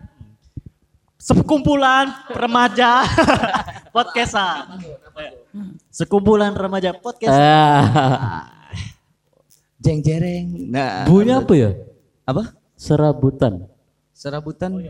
Sekumpulan 1.15 2.11
remaja 2.35 3.07
podcastan. 3.95 4.83
Sekumpulan 5.93 6.57
remaja 6.59 6.91
podcast. 6.97 7.39
Ah, 7.39 8.51
Jeng 9.79 10.03
jereng. 10.03 10.75
Nah, 10.75 11.07
bunyinya 11.07 11.39
apa 11.45 11.53
ya? 11.55 11.71
apa? 12.27 12.57
Serabutan. 12.75 13.63
Serabutan 14.11 14.75
Oh, 14.75 14.83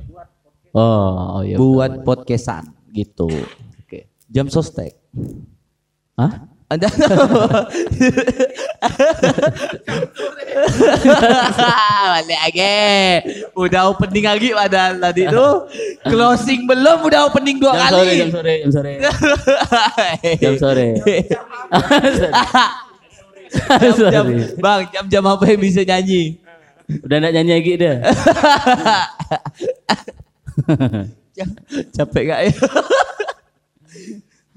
oh 0.74 1.42
iya. 1.44 1.56
buat 1.56 2.04
podcastan 2.04 2.64
gitu. 2.92 3.28
Oke. 3.84 4.08
Jam 4.28 4.48
sostek. 4.48 4.96
Hah? 6.18 6.48
Ada 6.68 6.84
Balik 12.12 12.40
lagi. 12.44 12.76
Udah 13.56 13.88
opening 13.88 14.28
lagi 14.28 14.52
padahal 14.52 15.00
tadi 15.00 15.24
tuh. 15.32 15.64
Closing 16.04 16.68
belum 16.68 17.08
udah 17.08 17.32
opening 17.32 17.56
dua 17.56 17.72
Jam 17.72 17.88
kali. 17.88 17.96
sore, 17.96 18.12
jam 18.12 18.28
sore, 18.28 18.54
jam 18.60 18.68
sore. 18.72 18.92
Jam 20.36 20.54
sore. 20.60 20.86
Jam-jam, 23.48 24.28
Sorry. 24.28 24.60
bang, 24.60 24.80
jam-jam 24.92 25.24
apa 25.24 25.48
yang 25.48 25.56
bisa 25.56 25.80
nyanyi? 25.80 26.36
Udah 27.00 27.16
nak 27.16 27.32
nyanyi 27.32 27.52
lagi 27.56 27.80
dah. 27.80 27.96
Capek 31.96 32.22
gak 32.26 32.40
ya? 32.44 32.52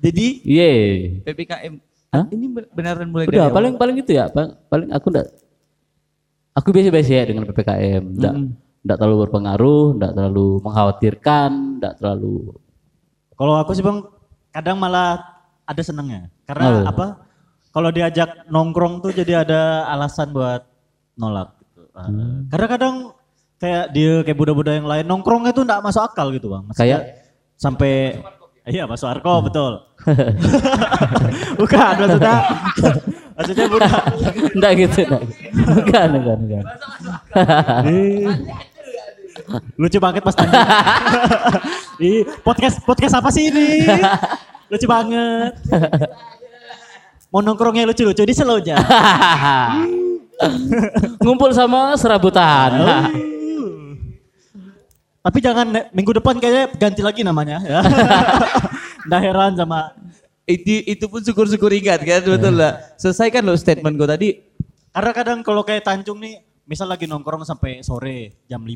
Jadi 0.02 0.26
Ye. 0.42 0.72
PPKM 1.22 1.74
Hah? 2.12 2.26
ini 2.28 2.46
beneran 2.74 3.08
mulai 3.08 3.30
Udah 3.30 3.48
dari 3.48 3.56
paling 3.56 3.74
awal? 3.76 3.82
paling 3.82 3.96
itu 4.02 4.12
ya. 4.12 4.26
Paling, 4.28 4.52
paling 4.68 4.90
aku 4.92 5.08
enggak 5.10 5.28
Aku 6.52 6.68
biasa-biasa 6.70 7.12
ya 7.14 7.24
dengan 7.24 7.44
PPKM. 7.48 8.04
Enggak 8.18 8.34
Mm. 8.36 8.48
enggak 8.84 8.98
terlalu 8.98 9.18
berpengaruh, 9.24 9.84
enggak 9.96 10.12
terlalu 10.12 10.48
mengkhawatirkan, 10.60 11.50
enggak 11.80 11.94
terlalu 11.96 12.36
Kalau 13.38 13.54
aku 13.58 13.72
sih 13.72 13.82
bang 13.82 14.04
kadang 14.52 14.78
malah 14.78 15.22
ada 15.64 15.82
senengnya. 15.82 16.28
Karena 16.44 16.84
Apa? 16.84 16.90
apa? 16.92 17.08
Kalau 17.72 17.88
diajak 17.88 18.52
nongkrong 18.52 19.00
tuh 19.00 19.16
jadi 19.16 19.48
ada 19.48 19.62
alasan 19.88 20.36
buat 20.36 20.68
nolak. 21.16 21.56
Gitu. 21.64 21.82
Uh, 21.90 22.04
Hmm. 22.04 22.40
Karena 22.50 22.68
kadang 22.68 22.96
kayak 23.62 23.94
dia 23.94 24.26
kayak 24.26 24.38
budak-budak 24.42 24.74
yang 24.82 24.90
lain 24.90 25.06
nongkrongnya 25.06 25.54
tuh 25.54 25.62
nggak 25.62 25.86
masuk 25.86 26.02
akal 26.02 26.34
gitu 26.34 26.50
bang. 26.50 26.66
Maksudnya 26.66 26.98
Kayak? 26.98 27.02
sampai 27.62 27.94
iya 28.66 28.90
masuk 28.90 29.06
arko 29.06 29.46
betul. 29.46 29.86
Bukan 31.62 31.94
maksudnya 32.02 32.36
maksudnya 33.38 33.66
budak 33.70 34.04
enggak 34.58 34.72
gitu, 34.82 35.00
enggak. 35.06 35.24
Bukan, 35.78 36.08
bukan, 36.18 36.38
bukan. 36.42 36.66
lucu 39.78 39.98
banget 40.02 40.22
pas 40.26 40.36
tanya. 40.36 40.62
Ih, 42.02 42.26
podcast 42.42 42.82
podcast 42.82 43.14
apa 43.22 43.30
sih 43.30 43.54
ini? 43.54 43.86
Lucu 44.74 44.86
banget. 44.90 45.54
Mau 47.30 47.46
nongkrongnya 47.46 47.86
lucu-lucu 47.86 48.26
di 48.26 48.34
aja. 48.34 48.76
Ngumpul 51.22 51.54
sama 51.54 51.94
serabutan. 51.94 52.74
Tapi 55.22 55.38
jangan 55.38 55.94
minggu 55.94 56.18
depan 56.18 56.42
kayaknya 56.42 56.66
ganti 56.78 57.02
lagi 57.06 57.22
namanya 57.22 57.62
ya. 57.62 57.82
Nggak 59.06 59.22
heran 59.22 59.54
sama 59.54 59.94
itu 60.50 60.82
itu 60.84 61.06
pun 61.06 61.22
syukur-syukur 61.22 61.72
ingat 61.72 62.02
kan 62.02 62.22
betul 62.26 62.58
lah. 62.58 62.82
Selesaikan 62.98 63.46
lo 63.46 63.54
statement 63.56 63.96
gue 63.96 64.08
tadi. 64.10 64.30
Karena 64.92 65.12
kadang 65.16 65.40
kalau 65.46 65.64
kayak 65.64 65.88
Tanjung 65.88 66.20
nih, 66.20 66.44
misal 66.68 66.92
lagi 66.92 67.08
nongkrong 67.08 67.48
sampai 67.48 67.80
sore 67.86 68.44
jam 68.50 68.60
5. 68.60 68.76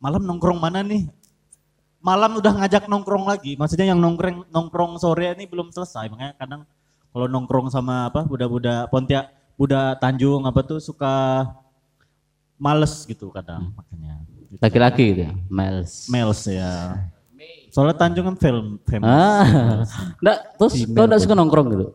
Malam 0.00 0.22
nongkrong 0.26 0.58
mana 0.58 0.82
nih? 0.82 1.06
Malam 2.00 2.40
udah 2.40 2.52
ngajak 2.64 2.88
nongkrong 2.88 3.28
lagi. 3.28 3.54
Maksudnya 3.54 3.92
yang 3.92 4.00
nongkrong 4.00 4.48
nongkrong 4.50 4.96
sore 4.98 5.36
ini 5.36 5.44
belum 5.46 5.70
selesai. 5.70 6.08
Makanya 6.10 6.34
kadang 6.40 6.64
kalau 7.12 7.26
nongkrong 7.28 7.68
sama 7.68 8.08
apa 8.08 8.24
budak-budak 8.24 8.88
Pontiak, 8.88 9.30
budak 9.54 10.00
Tanjung 10.00 10.48
apa 10.48 10.64
tuh 10.64 10.80
suka 10.80 11.44
males 12.56 13.04
gitu 13.04 13.28
kadang 13.30 13.70
makanya. 13.76 14.29
Laki-laki 14.58 15.14
gitu 15.14 15.20
ya, 15.30 15.32
Miles. 15.46 16.10
Males 16.10 16.42
ya. 16.50 16.98
Soalnya 17.70 17.94
Tanjung 17.94 18.26
kan 18.26 18.36
film 18.36 18.82
famous. 18.82 19.06
Ah, 19.06 19.86
nggak, 20.18 20.38
terus 20.58 20.74
kau 20.90 21.06
nggak 21.06 21.22
suka 21.22 21.34
nongkrong 21.38 21.68
gitu? 21.70 21.86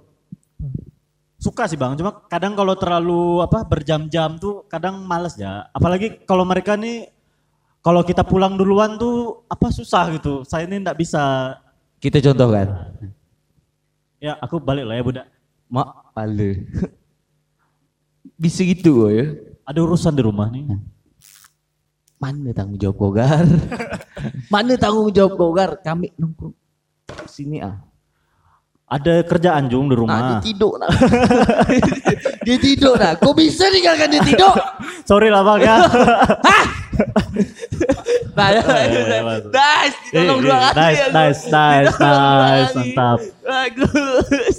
Suka 1.35 1.67
sih 1.67 1.75
bang, 1.75 1.99
cuma 1.99 2.15
kadang 2.31 2.55
kalau 2.55 2.73
terlalu 2.79 3.43
apa 3.43 3.67
berjam-jam 3.67 4.39
tuh 4.39 4.63
kadang 4.71 5.03
males 5.03 5.35
ya. 5.35 5.67
Apalagi 5.75 6.23
kalau 6.23 6.47
mereka 6.47 6.79
nih 6.79 7.11
kalau 7.83 8.01
kita 8.07 8.23
pulang 8.23 8.55
duluan 8.55 8.95
tuh 8.95 9.43
apa 9.51 9.67
susah 9.69 10.15
gitu. 10.15 10.47
Saya 10.47 10.63
ini 10.63 10.79
nggak 10.79 10.97
bisa. 10.97 11.53
Kita 11.99 12.23
contohkan. 12.23 12.95
Ya 14.17 14.39
aku 14.39 14.63
balik 14.63 14.87
lah 14.87 14.95
ya 14.95 15.03
budak. 15.03 15.27
Mak, 15.67 16.15
palu. 16.15 16.65
Bisa 18.41 18.65
gitu 18.65 19.11
ya. 19.11 19.37
Ada 19.67 19.79
urusan 19.85 20.17
di 20.17 20.23
rumah 20.23 20.49
nih. 20.49 20.65
Mana 22.15 22.49
tanggung 22.51 22.80
jawab 22.80 22.95
Gogar? 22.97 23.45
Mana 24.54 24.73
tanggung 24.75 25.12
jawab 25.12 25.36
Gogar? 25.36 25.69
Kami 25.80 26.15
nongkrong 26.15 26.56
sini 27.28 27.60
ah. 27.60 27.84
Ada 28.86 29.25
kerjaan 29.25 29.65
Jung 29.65 29.89
di 29.89 29.97
Nah, 29.97 29.97
dia 29.97 30.06
rumah. 30.30 30.39
tidur 30.39 30.73
nah. 30.78 30.93
dia 32.41 32.58
tidur 32.58 32.95
nah. 32.95 33.17
Kok 33.19 33.34
bisa 33.34 33.65
tinggalkan 33.67 34.08
dia 34.08 34.21
tidur? 34.21 34.54
Sorry 35.10 35.28
lah 35.28 35.41
bang 35.43 35.60
ya. 35.60 35.75
Nah, 38.36 38.49
ya, 38.51 38.62
iya, 38.62 39.19
masuk. 39.21 39.47
nice, 39.49 39.97
ditolong 40.06 40.39
dua 40.43 40.58
kali. 40.60 40.75
nice, 40.75 40.99
ya, 40.99 41.08
nice, 41.10 41.41
Gu. 41.41 41.49
nice, 41.49 41.88
Ditolong 41.89 42.04
dua 42.21 42.36
nice, 42.38 42.67
kali. 42.67 42.75
mantap. 42.78 43.19
Bagus. 43.41 44.58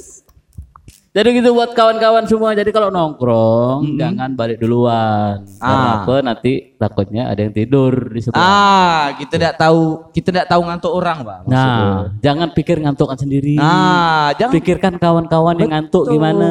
Jadi 1.16 1.40
gitu 1.40 1.56
buat 1.56 1.72
kawan-kawan 1.72 2.28
semua. 2.28 2.52
Jadi 2.52 2.68
kalau 2.76 2.92
nongkrong 2.92 3.96
jangan 3.96 4.36
balik 4.36 4.60
duluan. 4.60 5.40
Karena 5.56 5.88
Ah. 5.88 6.04
apa? 6.04 6.14
Nanti 6.20 6.76
takutnya 6.76 7.32
ada 7.32 7.40
yang 7.40 7.56
tidur 7.56 8.12
di 8.12 8.20
sebelah. 8.20 8.44
Ah, 8.44 9.04
kita 9.16 9.40
tidak 9.40 9.56
tahu, 9.56 10.12
kita 10.12 10.28
tidak 10.28 10.44
tahu 10.52 10.60
ngantuk 10.68 10.92
orang, 10.92 11.24
Bang. 11.24 11.42
Nah, 11.48 12.12
jangan 12.20 12.52
pikir 12.52 12.84
ngantukkan 12.84 13.16
sendiri. 13.16 13.56
Nah, 13.56 14.36
jangan 14.36 14.52
Pikirkan 14.60 15.00
kawan-kawan 15.00 15.56
yang 15.56 15.72
ngantuk 15.72 16.04
gimana. 16.04 16.48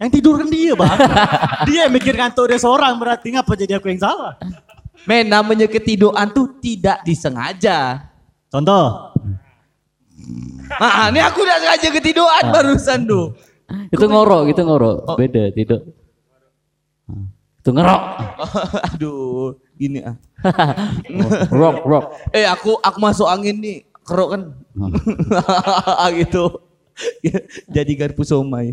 Yang 0.00 0.10
tidur 0.16 0.40
kan 0.40 0.48
dia 0.48 0.72
bang. 0.72 0.98
dia 1.68 1.78
yang 1.84 1.92
mikir 1.92 2.14
ngantuk 2.16 2.48
dia 2.48 2.56
seorang 2.56 2.96
berarti 2.96 3.28
ngapa 3.36 3.52
jadi 3.60 3.76
aku 3.76 3.92
yang 3.92 4.00
salah. 4.00 4.40
Men, 5.04 5.28
namanya 5.28 5.68
ketiduran 5.68 6.32
tuh 6.32 6.56
tidak 6.64 7.04
disengaja. 7.04 8.08
Contoh. 8.48 9.12
Ah, 10.80 11.12
ini 11.12 11.20
aku 11.20 11.44
udah 11.44 11.60
sengaja 11.60 11.88
ketiduran 11.92 12.44
barusan 12.48 13.04
tuh. 13.04 13.36
Itu 13.92 14.04
ngorok, 14.08 14.48
gitu 14.48 14.60
ngorok. 14.64 15.16
Beda, 15.20 15.52
tidur. 15.52 15.80
Ah, 17.08 17.24
Itu 17.60 17.70
ngerok. 17.76 18.02
Aduh, 18.96 19.60
gini 19.76 20.00
ah. 20.00 20.16
rock, 21.60 21.76
rock. 21.84 22.04
Eh, 22.32 22.48
aku 22.48 22.80
aku 22.80 22.98
masuk 23.00 23.28
angin 23.28 23.60
nih, 23.60 23.84
kerok 24.08 24.28
kan. 24.32 24.42
gitu. 26.20 26.64
Jadi 27.68 27.92
garpu 27.94 28.24
somai. 28.24 28.72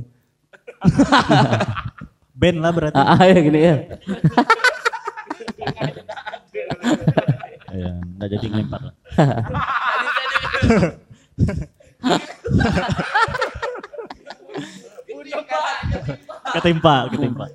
Ben 2.35 2.55
lah 2.59 2.71
berarti. 2.71 2.95
Ah, 2.95 3.19
ah, 3.19 3.27
ya 3.27 3.39
gini 3.43 3.59
ya. 3.59 3.75
Iya, 7.75 7.91
nggak 7.99 8.29
jadi 8.31 8.45
ngelempar 8.47 8.81
lah. 8.87 8.95
Ketimpa, 16.53 16.95
ketimpa. 17.09 17.45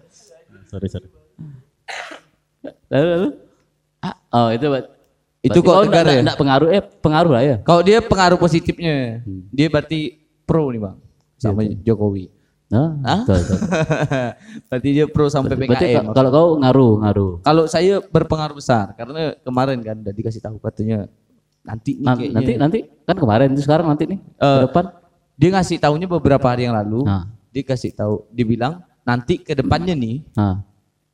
Sorry, 0.67 0.89
sorry. 0.89 1.09
Lalu, 2.89 3.07
lalu. 3.09 3.29
Ah, 4.01 4.15
oh, 4.31 4.49
itu 4.51 4.67
buat 4.67 4.85
Itu 5.41 5.57
berarti- 5.57 5.65
kok 5.65 5.73
oh, 5.73 5.85
tegar 5.85 6.03
nggak- 6.03 6.13
ya? 6.13 6.23
nggak 6.23 6.39
pengaruh 6.39 6.69
eh 6.71 6.83
pengaruh 7.01 7.33
lah 7.33 7.43
ya. 7.43 7.57
Kalau 7.61 7.81
dia 7.81 7.99
pengaruh 7.99 8.37
positifnya, 8.37 9.25
dia 9.49 9.67
berarti 9.67 10.01
pro 10.43 10.69
nih 10.69 10.81
bang, 10.81 10.97
sama 11.35 11.61
Jokowi. 11.79 12.29
Nah, 12.69 12.95
Hah? 13.03 13.21
betul, 13.25 13.39
betul. 13.41 13.59
berarti 14.69 14.89
dia 14.93 15.07
pro 15.07 15.27
sampai 15.27 15.57
Berarti 15.57 15.75
PKM. 15.91 16.05
ka- 16.07 16.15
kalau 16.15 16.31
kau 16.31 16.49
ngaruh, 16.57 16.93
ngaruh. 17.01 17.33
Kalau 17.41 17.65
saya 17.67 17.99
berpengaruh 18.01 18.55
besar 18.55 18.95
karena 18.95 19.35
kemarin 19.37 19.81
kan 19.81 19.97
udah 19.99 20.13
dikasih 20.13 20.39
tahu 20.39 20.61
katanya 20.61 21.09
nanti 21.63 21.93
nih 21.95 22.07
kayaknya. 22.07 22.31
nanti 22.33 22.53
nanti 22.57 22.79
kan 23.03 23.17
kemarin 23.17 23.49
itu 23.51 23.63
sekarang 23.63 23.87
nanti 23.87 24.05
nih 24.07 24.19
ke 24.21 24.39
Eh, 24.39 24.61
depan. 24.65 24.85
Dia 25.35 25.51
ngasih 25.51 25.77
tahunya 25.79 26.07
beberapa 26.07 26.45
hari 26.45 26.63
yang 26.63 26.77
lalu. 26.77 27.01
Nah. 27.03 27.25
Dia 27.51 27.63
kasih 27.67 27.91
tahu, 27.91 28.27
dia 28.31 28.47
bilang 28.47 28.81
nanti 29.03 29.43
ke 29.43 29.53
depannya 29.53 29.95
nih 29.95 30.23
Nah, 30.39 30.63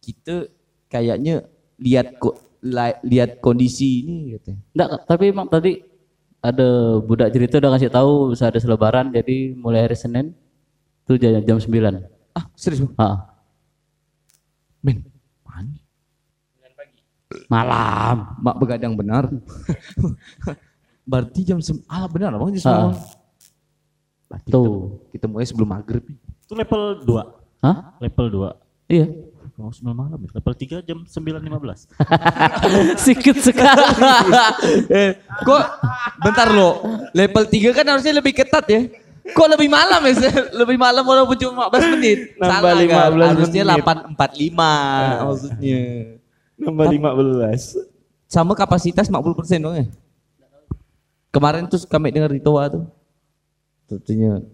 kita 0.00 0.48
kayaknya 0.86 1.48
lihat 1.76 2.20
kok 2.20 2.36
li- 2.60 3.00
lihat 3.04 3.40
kondisi 3.40 4.04
ini 4.04 4.36
katanya. 4.36 4.60
enggak, 4.72 4.90
tapi 5.08 5.24
emang 5.32 5.48
tadi 5.48 5.80
ada 6.40 6.68
budak 7.00 7.32
cerita 7.32 7.58
udah 7.58 7.70
ngasih 7.74 7.90
tahu 7.90 8.12
bisa 8.36 8.52
ada 8.52 8.58
selebaran 8.60 9.08
jadi 9.10 9.56
mulai 9.56 9.88
hari 9.88 9.96
Senin 9.96 10.36
itu 11.08 11.16
jam, 11.16 11.40
jam 11.42 11.58
9. 11.58 12.04
Ah, 12.36 12.44
serius? 12.54 12.84
Ah, 12.94 13.32
Men, 14.84 15.02
mana? 15.42 15.72
malam. 17.46 18.16
Mak 18.42 18.56
begadang 18.58 18.94
benar. 18.94 19.26
Berarti 21.10 21.46
jam 21.46 21.62
sem 21.62 21.78
ah 21.86 22.10
benar 22.10 22.34
bang 22.34 22.58
jam 22.58 22.62
Tuh. 22.66 22.92
kita, 24.42 24.68
kita 25.14 25.26
mulai 25.30 25.46
sebelum 25.46 25.70
maghrib 25.70 26.02
nih. 26.02 26.18
Itu 26.46 26.54
level 26.54 27.02
2. 27.02 27.66
Hah? 27.66 27.98
Level 27.98 28.54
2. 28.54 28.54
Iya. 28.86 29.06
Mau 29.58 29.74
9 29.74 29.82
malam 29.90 30.14
ya. 30.22 30.30
Level 30.38 30.54
3 30.54 30.86
jam 30.86 30.98
9.15. 31.02 31.90
Sikit 33.10 33.36
sekali. 33.42 33.82
eh, 34.94 35.18
kok 35.42 35.62
bentar 36.22 36.54
lo, 36.54 36.86
level 37.10 37.44
3 37.50 37.74
kan 37.74 37.86
harusnya 37.90 38.14
lebih 38.14 38.30
ketat 38.30 38.62
ya. 38.70 38.86
Kok 39.26 39.48
lebih 39.58 39.66
malam 39.66 39.98
ya? 40.06 40.12
Sir? 40.14 40.54
lebih 40.54 40.78
malam 40.78 41.02
walaupun 41.02 41.34
cuma 41.34 41.66
15 41.66 41.98
menit. 41.98 42.18
Nambah 42.38 42.62
Salah 42.62 42.86
kan? 42.86 43.10
15 43.10 43.26
Harusnya 43.26 43.62
menit. 43.66 43.82
845 43.82 45.26
maksudnya. 45.26 45.80
Nambah 46.62 46.86
15. 46.94 48.30
Sama 48.30 48.54
kapasitas 48.54 49.10
50% 49.10 49.66
dong 49.66 49.74
ya. 49.74 49.86
Kemarin 51.34 51.66
tuh 51.66 51.82
kami 51.90 52.14
dengar 52.14 52.30
di 52.30 52.38
Toa 52.38 52.70
tuh. 52.70 52.86
Tentunya 53.90 54.46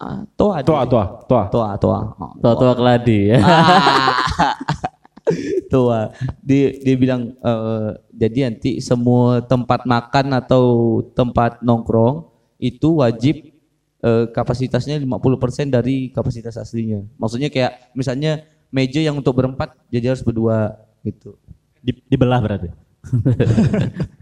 Ah, 0.00 0.24
Toa. 0.32 0.64
Toa, 0.64 0.88
toa, 0.88 1.04
toa. 1.28 1.44
Toa, 1.52 1.70
Toa. 1.76 2.00
Oh, 2.16 2.32
Tua-tua 2.40 2.72
keladi 2.72 3.36
ya. 3.36 3.38
Ah. 3.44 4.56
Tua. 5.72 6.08
Dia 6.40 6.72
dia 6.80 6.96
bilang 6.96 7.36
eh, 7.36 7.90
jadi 8.16 8.48
nanti 8.48 8.80
semua 8.80 9.44
tempat 9.44 9.84
makan 9.84 10.40
atau 10.40 10.64
tempat 11.12 11.60
nongkrong 11.60 12.32
itu 12.56 13.04
wajib 13.04 13.52
eh, 14.00 14.24
kapasitasnya 14.32 14.96
50% 15.04 15.68
dari 15.68 16.08
kapasitas 16.08 16.56
aslinya. 16.56 17.04
Maksudnya 17.20 17.52
kayak 17.52 17.92
misalnya 17.92 18.48
meja 18.72 19.04
yang 19.04 19.20
untuk 19.20 19.36
berempat 19.36 19.76
jadi 19.92 20.16
harus 20.16 20.24
berdua 20.24 20.80
gitu. 21.04 21.36
Di, 21.84 21.92
dibelah 22.08 22.40
berarti. 22.40 22.72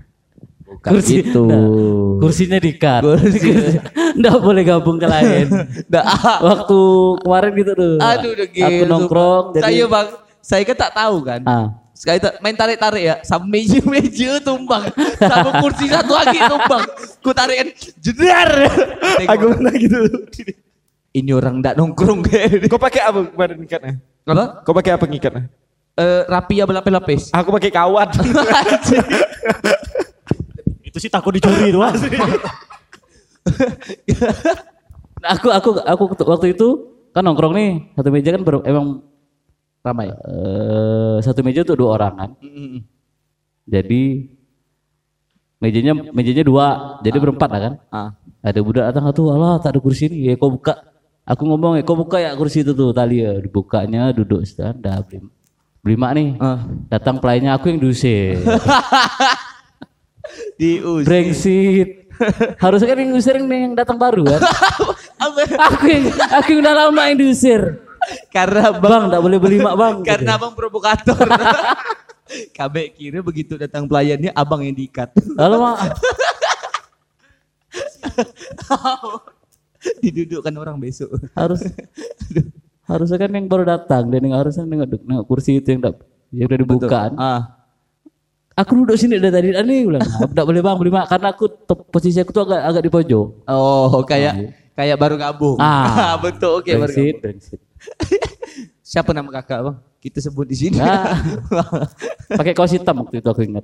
Bukan 0.69 0.93
gitu. 1.01 1.45
Kursinya 2.21 2.59
dikat. 2.61 3.01
Kursi. 3.01 3.81
Nggak 4.21 4.37
boleh 4.45 4.63
gabung 4.69 5.01
ke 5.01 5.09
lain. 5.09 5.47
Nah, 5.89 6.03
ah, 6.05 6.39
Waktu 6.45 6.79
kemarin 7.25 7.51
gitu 7.57 7.73
tuh. 7.73 7.95
aduh 7.97 8.31
udah 8.37 8.49
gitu. 8.53 8.67
Aku 8.69 8.83
nongkrong 8.85 9.45
jadi 9.57 9.65
Saya 9.65 9.85
bang, 9.89 10.09
saya 10.45 10.63
kan 10.69 10.77
tak 10.77 10.93
tahu 10.93 11.17
kan. 11.25 11.41
Ah. 11.49 11.67
Sekali 11.99 12.23
tak 12.23 12.39
main 12.39 12.55
tarik-tarik 12.55 13.03
ya, 13.03 13.17
sama 13.27 13.43
meja-meja 13.51 14.39
tumbang, 14.39 14.87
sama 15.19 15.51
kursi 15.59 15.91
satu 15.91 16.15
lagi 16.15 16.39
tumbang. 16.47 16.87
Ku 17.19 17.35
tarikin, 17.35 17.75
jedar. 17.99 18.71
Aku 19.35 19.51
pernah 19.59 19.75
gitu. 19.75 19.99
Ini 21.11 21.35
orang 21.35 21.59
ndak 21.59 21.75
nongkrong 21.75 22.23
kayak 22.23 22.71
Kau 22.71 22.79
pakai 22.79 23.03
apa 23.03 23.27
kemarin 23.27 23.57
ngikatnya? 23.59 23.95
Apa? 24.31 24.63
Kau 24.63 24.71
pakai 24.79 24.95
apa 24.95 25.11
ngikatnya? 25.11 25.51
Eh, 25.99 26.23
rapi 26.31 26.63
ya 26.63 26.65
berlapis-lapis. 26.71 27.35
Aku 27.35 27.51
pakai 27.51 27.75
kawat. 27.75 28.15
Itu 30.99 31.07
sih 31.07 31.13
takut 31.15 31.31
dicuri 31.31 31.71
doang. 31.79 31.95
Nah, 35.19 35.35
aku 35.35 35.51
aku 35.51 35.71
aku 35.83 36.03
waktu 36.31 36.55
itu 36.55 36.69
kan 37.11 37.27
nongkrong 37.27 37.51
nih 37.51 37.71
satu 37.95 38.07
meja 38.11 38.31
kan 38.31 38.43
ber- 38.43 38.63
emang 38.63 39.03
Ramai. 39.83 40.11
eh, 40.11 41.17
satu 41.23 41.43
meja 41.43 41.67
tuh 41.67 41.75
dua 41.75 41.99
orang 41.99 42.15
kan. 42.15 42.31
Mm-mm. 42.39 42.83
Jadi 43.67 44.03
Mejanya 45.59 45.91
mejanya 46.15 46.47
dua, 46.47 46.67
jadi 47.03 47.19
berempat 47.19 47.51
lah 47.51 47.61
kan. 47.67 47.75
Ah. 47.91 48.11
Ada 48.47 48.63
budak 48.63 48.95
datang 48.95 49.11
tuh, 49.11 49.35
Allah 49.35 49.59
tak 49.59 49.75
ada 49.75 49.83
kursi 49.83 50.07
ini, 50.07 50.31
ya 50.31 50.39
kau 50.39 50.55
buka. 50.55 50.71
Aku 51.27 51.43
ngomong 51.51 51.75
ya 51.75 51.83
kau 51.83 51.99
buka 51.99 52.23
ya 52.23 52.31
kursi 52.39 52.63
itu 52.63 52.71
tuh 52.71 52.95
tali 52.95 53.27
ya, 53.27 53.43
dibukanya 53.43 54.15
duduk 54.15 54.47
stand, 54.47 54.79
dah 54.79 55.03
beli 55.03 55.27
beli 55.83 55.95
mak 55.99 56.13
nih. 56.15 56.29
Ah. 56.39 56.63
Datang 56.87 57.19
pelayannya 57.19 57.59
aku 57.59 57.75
yang 57.75 57.83
diusir. 57.83 58.39
Dius. 60.59 61.05
Brengsit. 61.07 61.89
Harusnya 62.65 62.91
kan 62.91 62.99
yang 62.99 63.11
diusir 63.15 63.35
yang, 63.39 63.47
yang 63.47 63.75
datang 63.79 63.95
baru 63.95 64.27
kan. 64.27 64.41
aku 65.71 65.85
yang 65.87 66.05
aku 66.35 66.49
yang 66.51 66.61
udah 66.67 66.75
lama 66.75 67.03
yang 67.07 67.19
diusir. 67.19 67.63
Karena 68.33 68.73
bang, 68.73 68.81
Bang, 68.81 69.05
tak 69.11 69.21
boleh 69.21 69.39
beli 69.39 69.59
mak 69.61 69.75
bang. 69.75 69.97
karena 70.07 70.39
abang 70.39 70.55
provokator. 70.55 71.19
Kabe 72.57 72.93
kira 72.93 73.25
begitu 73.25 73.57
datang 73.57 73.89
pelayannya 73.89 74.35
abang 74.35 74.61
yang 74.67 74.75
diikat. 74.77 75.15
Lalu 75.35 75.57
mak, 75.63 75.79
Didudukkan 80.03 80.55
orang 80.59 80.77
besok. 80.83 81.09
harus 81.39 81.63
harusnya 82.89 83.19
kan 83.21 83.31
yang 83.31 83.47
baru 83.47 83.65
datang 83.69 84.11
dan 84.11 84.21
yang 84.27 84.35
harusnya 84.37 84.65
nengok, 84.67 85.07
nengok 85.07 85.27
kursi 85.29 85.63
itu 85.63 85.71
yang 85.71 85.81
udah 85.87 85.95
yang 86.35 86.47
udah 86.51 86.59
dibuka 86.59 86.87
kan. 86.89 87.13
Ah. 87.15 87.58
Aku 88.59 88.75
duduk 88.83 88.99
sini 88.99 89.23
dari 89.23 89.31
tadi 89.31 89.49
ani 89.55 89.87
bilang, 89.87 90.03
"Enggak 90.03 90.47
boleh 90.51 90.63
Bang, 90.67 90.77
beli 90.83 90.91
karena 90.91 91.31
aku 91.31 91.47
posisi 91.95 92.19
aku 92.19 92.35
tuh 92.35 92.43
agak 92.43 92.61
agak 92.67 92.83
di 92.83 92.91
pojok." 92.91 93.47
Oh, 93.47 94.03
kayak 94.03 94.51
kayak 94.75 94.99
baru 94.99 95.15
gabung. 95.15 95.63
Ah. 95.63 96.19
betul. 96.19 96.59
Oke, 96.59 96.75
baru 96.75 96.91
Brexit, 96.91 97.15
gabung. 97.15 97.23
Brexit. 97.23 97.61
Siapa 98.91 99.15
nama 99.15 99.31
kakak, 99.31 99.59
Bang? 99.63 99.77
Kita 100.03 100.19
sebut 100.19 100.43
di 100.51 100.57
sini. 100.59 100.83
Ah. 100.83 101.15
Pakai 102.41 102.51
kaos 102.51 102.75
hitam 102.75 102.99
waktu 102.99 103.23
itu 103.23 103.29
aku 103.31 103.47
ingat. 103.47 103.63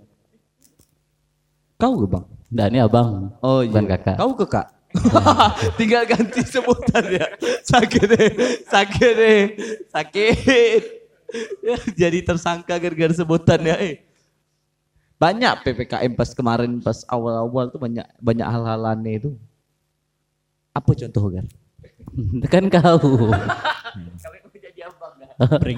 Kau 1.75 1.99
ke, 1.99 2.07
Bang? 2.07 2.31
Nah, 2.55 2.71
ini 2.71 2.79
abang. 2.79 3.35
Oh, 3.43 3.67
bukan 3.67 3.85
iya. 3.91 3.99
kakak. 3.99 4.17
Kau 4.23 4.31
ke, 4.39 4.47
Kak? 4.47 4.67
Tinggal 5.81 6.07
ganti 6.07 6.39
sebutan 6.47 7.03
ya. 7.11 7.27
Sakit 7.67 8.05
deh. 8.15 8.31
Sakit 8.71 9.13
deh. 9.19 9.43
Sakit. 9.91 10.83
Jadi 11.99 12.19
tersangka 12.23 12.79
gara-gara 12.79 13.11
sebutan 13.11 13.59
ya. 13.59 13.75
Eh. 13.83 14.04
Banyak 15.15 15.63
PPKM 15.63 16.13
pas 16.19 16.31
kemarin 16.35 16.83
pas 16.83 17.07
awal-awal 17.07 17.71
tuh 17.71 17.79
banyak 17.79 18.07
banyak 18.19 18.47
hal-hal 18.47 18.83
aneh 18.91 19.23
itu. 19.23 19.31
Apa 20.75 20.91
contoh 20.93 21.31
Gar? 21.31 21.47
kan 22.53 22.65
kau. 22.67 23.31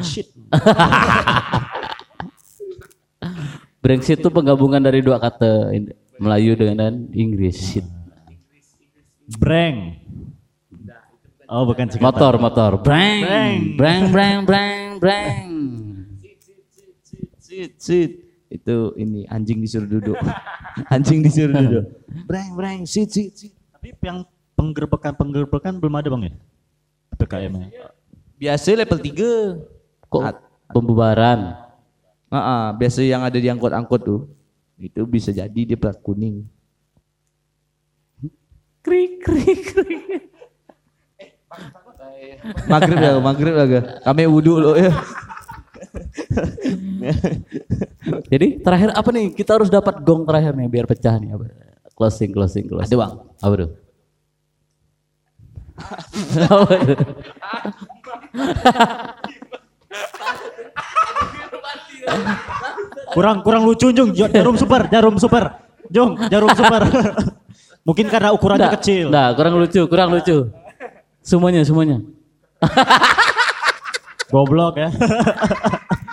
Shit. 0.02 0.28
Brexit 3.80 4.18
itu 4.18 4.28
penggabungan 4.32 4.82
dari 4.82 4.98
dua 4.98 5.22
kata 5.22 5.70
Melayu 6.18 6.58
dengan 6.58 7.06
Inggris. 7.14 7.78
Breng. 9.36 10.00
Oh 11.46 11.62
bukan 11.62 11.86
singkatan. 11.86 12.10
Motor, 12.10 12.34
motor. 12.42 12.70
Brang, 12.82 13.22
Brang. 13.22 13.56
brang, 13.78 14.02
brang, 14.10 14.38
brang, 14.42 14.86
brang. 14.98 15.46
Sit, 17.38 17.78
sit. 17.78 18.25
Itu 18.46 18.94
ini 18.94 19.26
anjing 19.26 19.58
disuruh 19.58 19.88
duduk. 19.88 20.16
anjing 20.94 21.20
disuruh 21.22 21.54
duduk. 21.54 21.84
Breng, 22.26 22.52
breng, 22.54 22.80
sit, 22.86 23.10
sit, 23.10 23.34
sit. 23.34 23.52
Tapi 23.74 23.92
yang 24.02 24.22
penggerbekan-penggerbekan 24.56 25.78
belum 25.78 25.94
ada 25.98 26.08
bang 26.08 26.22
ya? 26.30 26.34
PKM 27.16 27.52
-nya. 27.52 27.68
Biasa 28.36 28.68
level 28.76 28.98
3. 29.00 30.10
Kok 30.12 30.22
pembubaran? 30.70 31.56
Ah, 32.26 32.38
ah, 32.38 32.64
biasa 32.74 33.00
yang 33.06 33.22
ada 33.22 33.38
di 33.38 33.48
angkot-angkot 33.48 34.00
tuh. 34.02 34.20
Itu 34.76 35.08
bisa 35.08 35.32
jadi 35.32 35.60
dia 35.64 35.78
plat 35.78 35.96
kuning. 35.98 36.44
Krik, 38.84 39.24
krik, 39.24 39.60
krik. 39.72 40.30
Maghrib 42.70 42.98
ya, 43.00 43.10
maghrib 43.18 43.54
ya. 43.56 43.80
Kami 44.04 44.22
wudhu 44.30 44.62
lo 44.62 44.72
ya. 44.78 44.92
Jadi 48.32 48.46
terakhir 48.62 48.90
apa 48.92 49.10
nih? 49.12 49.34
Kita 49.34 49.54
harus 49.60 49.68
dapat 49.68 50.00
gong 50.02 50.24
terakhir 50.24 50.54
nih 50.54 50.68
biar 50.68 50.86
pecah 50.86 51.18
nih. 51.18 51.34
Apa? 51.34 51.44
Closing, 51.96 52.30
closing, 52.32 52.64
closing. 52.68 52.92
Ada, 52.92 52.96
Bang. 52.96 53.12
Apa 53.40 53.54
tuh? 53.56 53.70
Kurang 63.12 63.40
kurang 63.42 63.62
lucu 63.64 63.90
Jung. 63.94 64.12
Jarum 64.12 64.56
super, 64.58 64.88
jarum 64.90 65.16
super. 65.16 65.62
Jung, 65.90 66.18
jarum 66.28 66.50
super. 66.52 66.82
Mungkin 67.86 68.10
karena 68.10 68.34
ukurannya 68.34 68.66
Nggak, 68.66 68.76
kecil. 68.82 69.06
nggak, 69.14 69.30
kurang 69.38 69.54
lucu, 69.62 69.82
kurang 69.86 70.08
lucu. 70.10 70.50
Semuanya, 71.22 71.62
semuanya. 71.62 72.02
Goblok 74.30 74.76
ya. 74.76 74.90